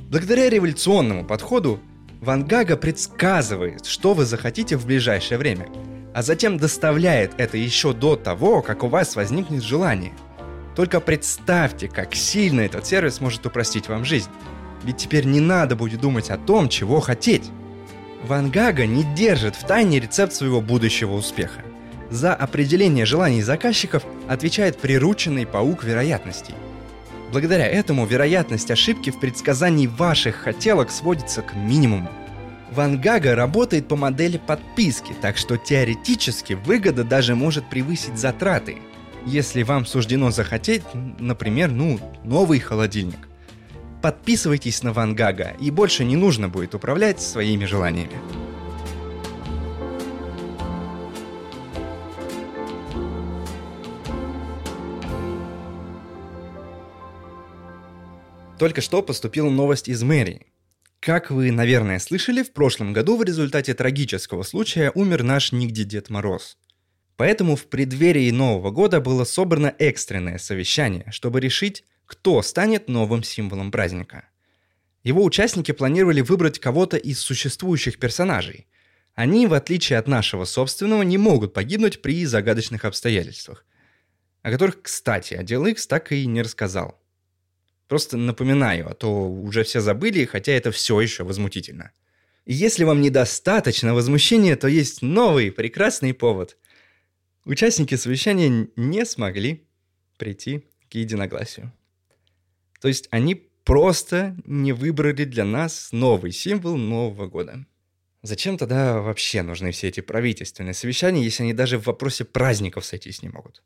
Благодаря 0.10 0.50
революционному 0.50 1.24
подходу 1.24 1.80
Вангага 2.20 2.76
предсказывает, 2.76 3.86
что 3.86 4.16
вы 4.16 4.26
захотите 4.26 4.76
в 4.76 4.88
ближайшее 4.88 5.38
время, 5.38 5.68
а 6.18 6.24
затем 6.24 6.58
доставляет 6.58 7.34
это 7.38 7.58
еще 7.58 7.94
до 7.94 8.16
того, 8.16 8.64
как 8.64 8.84
у 8.84 8.88
вас 8.88 9.16
возникнет 9.16 9.62
желание. 9.62 10.14
Только 10.76 11.00
представьте, 11.00 11.88
как 11.88 12.16
сильно 12.16 12.62
этот 12.62 12.88
сервис 12.88 13.22
может 13.22 13.46
упростить 13.46 13.88
вам 13.88 14.04
жизнь. 14.04 14.32
Ведь 14.82 14.98
теперь 14.98 15.26
не 15.26 15.40
надо 15.40 15.76
будет 15.76 16.02
думать 16.02 16.32
о 16.32 16.40
том, 16.40 16.70
чего 16.70 17.02
хотеть. 17.02 17.52
Вангага 18.24 18.88
не 18.88 19.04
держит 19.14 19.56
в 19.56 19.68
тайне 19.68 20.00
рецепт 20.00 20.34
своего 20.34 20.60
будущего 20.60 21.14
успеха. 21.14 21.62
За 22.10 22.34
определение 22.34 23.06
желаний 23.06 23.44
заказчиков 23.44 24.02
отвечает 24.28 24.80
прирученный 24.80 25.46
паук 25.46 25.84
вероятностей. 25.84 26.56
Благодаря 27.32 27.68
этому 27.68 28.08
вероятность 28.08 28.72
ошибки 28.72 29.12
в 29.12 29.20
предсказании 29.20 29.86
ваших 29.86 30.38
хотелок 30.38 30.90
сводится 30.90 31.44
к 31.44 31.54
минимуму. 31.54 32.10
Вангага 32.72 33.34
работает 33.36 33.88
по 33.88 33.96
модели 33.96 34.38
подписки, 34.38 35.14
так 35.22 35.38
что 35.38 35.58
теоретически 35.58 36.54
выгода 36.54 37.04
даже 37.04 37.34
может 37.34 37.70
превысить 37.70 38.18
затраты, 38.18 38.78
если 39.26 39.64
вам 39.64 39.86
суждено 39.86 40.32
захотеть, 40.32 40.84
например, 40.94 41.72
ну, 41.72 42.00
новый 42.24 42.60
холодильник. 42.60 43.28
Подписывайтесь 44.02 44.84
на 44.84 44.94
Вангага, 44.94 45.56
и 45.60 45.72
больше 45.72 46.04
не 46.04 46.16
нужно 46.16 46.50
будет 46.50 46.76
управлять 46.76 47.22
своими 47.22 47.66
желаниями. 47.66 48.18
Только 58.60 58.82
что 58.82 59.02
поступила 59.02 59.50
новость 59.50 59.88
из 59.88 60.04
мэрии. 60.04 60.48
Как 61.08 61.32
вы, 61.32 61.52
наверное, 61.52 62.00
слышали, 62.00 62.44
в 62.44 62.52
прошлом 62.52 62.92
году 62.92 63.16
в 63.16 63.24
результате 63.24 63.74
трагического 63.74 64.44
случая 64.44 64.92
умер 64.94 65.24
наш 65.24 65.54
нигде 65.54 65.86
Дед 65.86 66.10
Мороз. 66.10 66.58
Поэтому 67.16 67.56
в 67.56 67.68
преддверии 67.68 68.30
Нового 68.30 68.72
года 68.72 69.00
было 69.00 69.24
собрано 69.24 69.74
экстренное 69.80 70.38
совещание, 70.38 71.06
чтобы 71.12 71.40
решить, 71.40 71.86
кто 72.06 72.42
станет 72.42 72.90
новым 72.90 73.24
символом 73.24 73.72
праздника. 73.72 74.28
Его 75.02 75.24
участники 75.24 75.72
планировали 75.72 76.20
выбрать 76.20 76.60
кого-то 76.60 76.98
из 76.98 77.22
существующих 77.22 78.00
персонажей. 78.00 78.68
Они, 79.16 79.48
в 79.48 79.54
отличие 79.54 80.00
от 80.00 80.10
нашего 80.10 80.44
собственного, 80.44 81.04
не 81.04 81.18
могут 81.18 81.54
погибнуть 81.54 82.02
при 82.02 82.26
загадочных 82.26 82.84
обстоятельствах, 82.84 83.66
о 84.42 84.52
которых, 84.52 84.82
кстати, 84.82 85.36
отдел 85.36 85.66
X 85.68 85.88
так 85.88 86.12
и 86.12 86.26
не 86.26 86.42
рассказал. 86.42 87.02
Просто 87.88 88.18
напоминаю, 88.18 88.90
а 88.90 88.94
то 88.94 89.30
уже 89.30 89.64
все 89.64 89.80
забыли, 89.80 90.26
хотя 90.26 90.52
это 90.52 90.72
все 90.72 91.00
еще 91.00 91.24
возмутительно. 91.24 91.92
Если 92.46 92.84
вам 92.84 93.02
недостаточно 93.02 93.94
возмущения, 93.94 94.56
то 94.56 94.68
есть 94.68 95.02
новый 95.02 95.52
прекрасный 95.52 96.14
повод. 96.14 96.58
Участники 97.46 97.96
совещания 97.96 98.68
не 98.76 99.06
смогли 99.06 99.68
прийти 100.18 100.64
к 100.90 100.96
единогласию. 100.96 101.72
То 102.82 102.88
есть 102.88 103.08
они 103.12 103.36
просто 103.64 104.36
не 104.46 104.74
выбрали 104.74 105.24
для 105.26 105.46
нас 105.46 105.90
новый 105.92 106.32
символ 106.32 106.78
Нового 106.78 107.28
года. 107.28 107.66
Зачем 108.22 108.58
тогда 108.58 109.02
вообще 109.02 109.42
нужны 109.42 109.72
все 109.72 109.88
эти 109.88 110.00
правительственные 110.00 110.74
совещания, 110.74 111.24
если 111.24 111.44
они 111.44 111.54
даже 111.54 111.78
в 111.78 111.86
вопросе 111.86 112.26
праздников 112.26 112.86
сойтись 112.86 113.22
не 113.22 113.30
могут? 113.30 113.64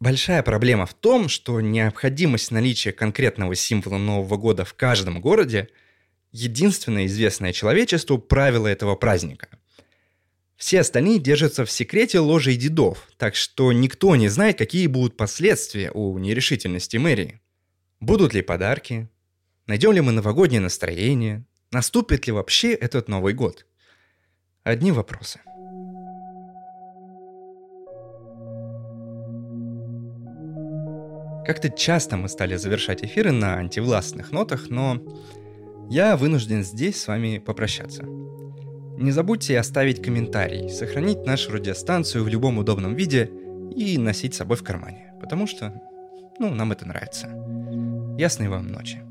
Большая 0.00 0.42
проблема 0.42 0.86
в 0.86 0.94
том, 0.94 1.28
что 1.28 1.60
необходимость 1.60 2.50
наличия 2.50 2.90
конкретного 2.90 3.54
символа 3.54 3.98
Нового 3.98 4.38
года 4.38 4.64
в 4.64 4.72
каждом 4.72 5.20
городе– 5.20 5.68
единственное 6.32 7.04
известное 7.04 7.52
человечеству 7.52 8.18
правило 8.18 8.66
этого 8.66 8.96
праздника. 8.96 9.48
Все 10.56 10.80
остальные 10.80 11.18
держатся 11.18 11.66
в 11.66 11.70
секрете 11.70 12.18
ложей 12.18 12.56
дедов, 12.56 13.08
так 13.18 13.34
что 13.34 13.72
никто 13.72 14.16
не 14.16 14.28
знает, 14.28 14.56
какие 14.56 14.86
будут 14.86 15.18
последствия 15.18 15.90
у 15.90 16.16
нерешительности 16.18 16.96
мэрии. 16.96 17.40
Будут 17.98 18.32
ли 18.32 18.40
подарки? 18.40 19.06
Найдем 19.66 19.92
ли 19.92 20.00
мы 20.00 20.12
новогоднее 20.12 20.60
настроение? 20.60 21.44
Наступит 21.72 22.26
ли 22.26 22.32
вообще 22.32 22.72
этот 22.72 23.08
Новый 23.08 23.34
год? 23.34 23.66
Одни 24.62 24.92
вопросы– 24.92 25.40
Как-то 31.50 31.68
часто 31.68 32.16
мы 32.16 32.28
стали 32.28 32.54
завершать 32.54 33.02
эфиры 33.02 33.32
на 33.32 33.56
антивластных 33.56 34.30
нотах, 34.30 34.70
но 34.70 35.02
я 35.90 36.16
вынужден 36.16 36.62
здесь 36.62 37.02
с 37.02 37.08
вами 37.08 37.38
попрощаться. 37.38 38.04
Не 38.04 39.10
забудьте 39.10 39.58
оставить 39.58 40.00
комментарий, 40.00 40.70
сохранить 40.70 41.26
нашу 41.26 41.50
радиостанцию 41.50 42.22
в 42.22 42.28
любом 42.28 42.58
удобном 42.58 42.94
виде 42.94 43.32
и 43.74 43.98
носить 43.98 44.34
с 44.34 44.36
собой 44.36 44.58
в 44.58 44.62
кармане, 44.62 45.12
потому 45.20 45.48
что, 45.48 45.74
ну, 46.38 46.54
нам 46.54 46.70
это 46.70 46.86
нравится. 46.86 47.26
Ясной 48.16 48.46
вам 48.46 48.68
ночи. 48.68 49.02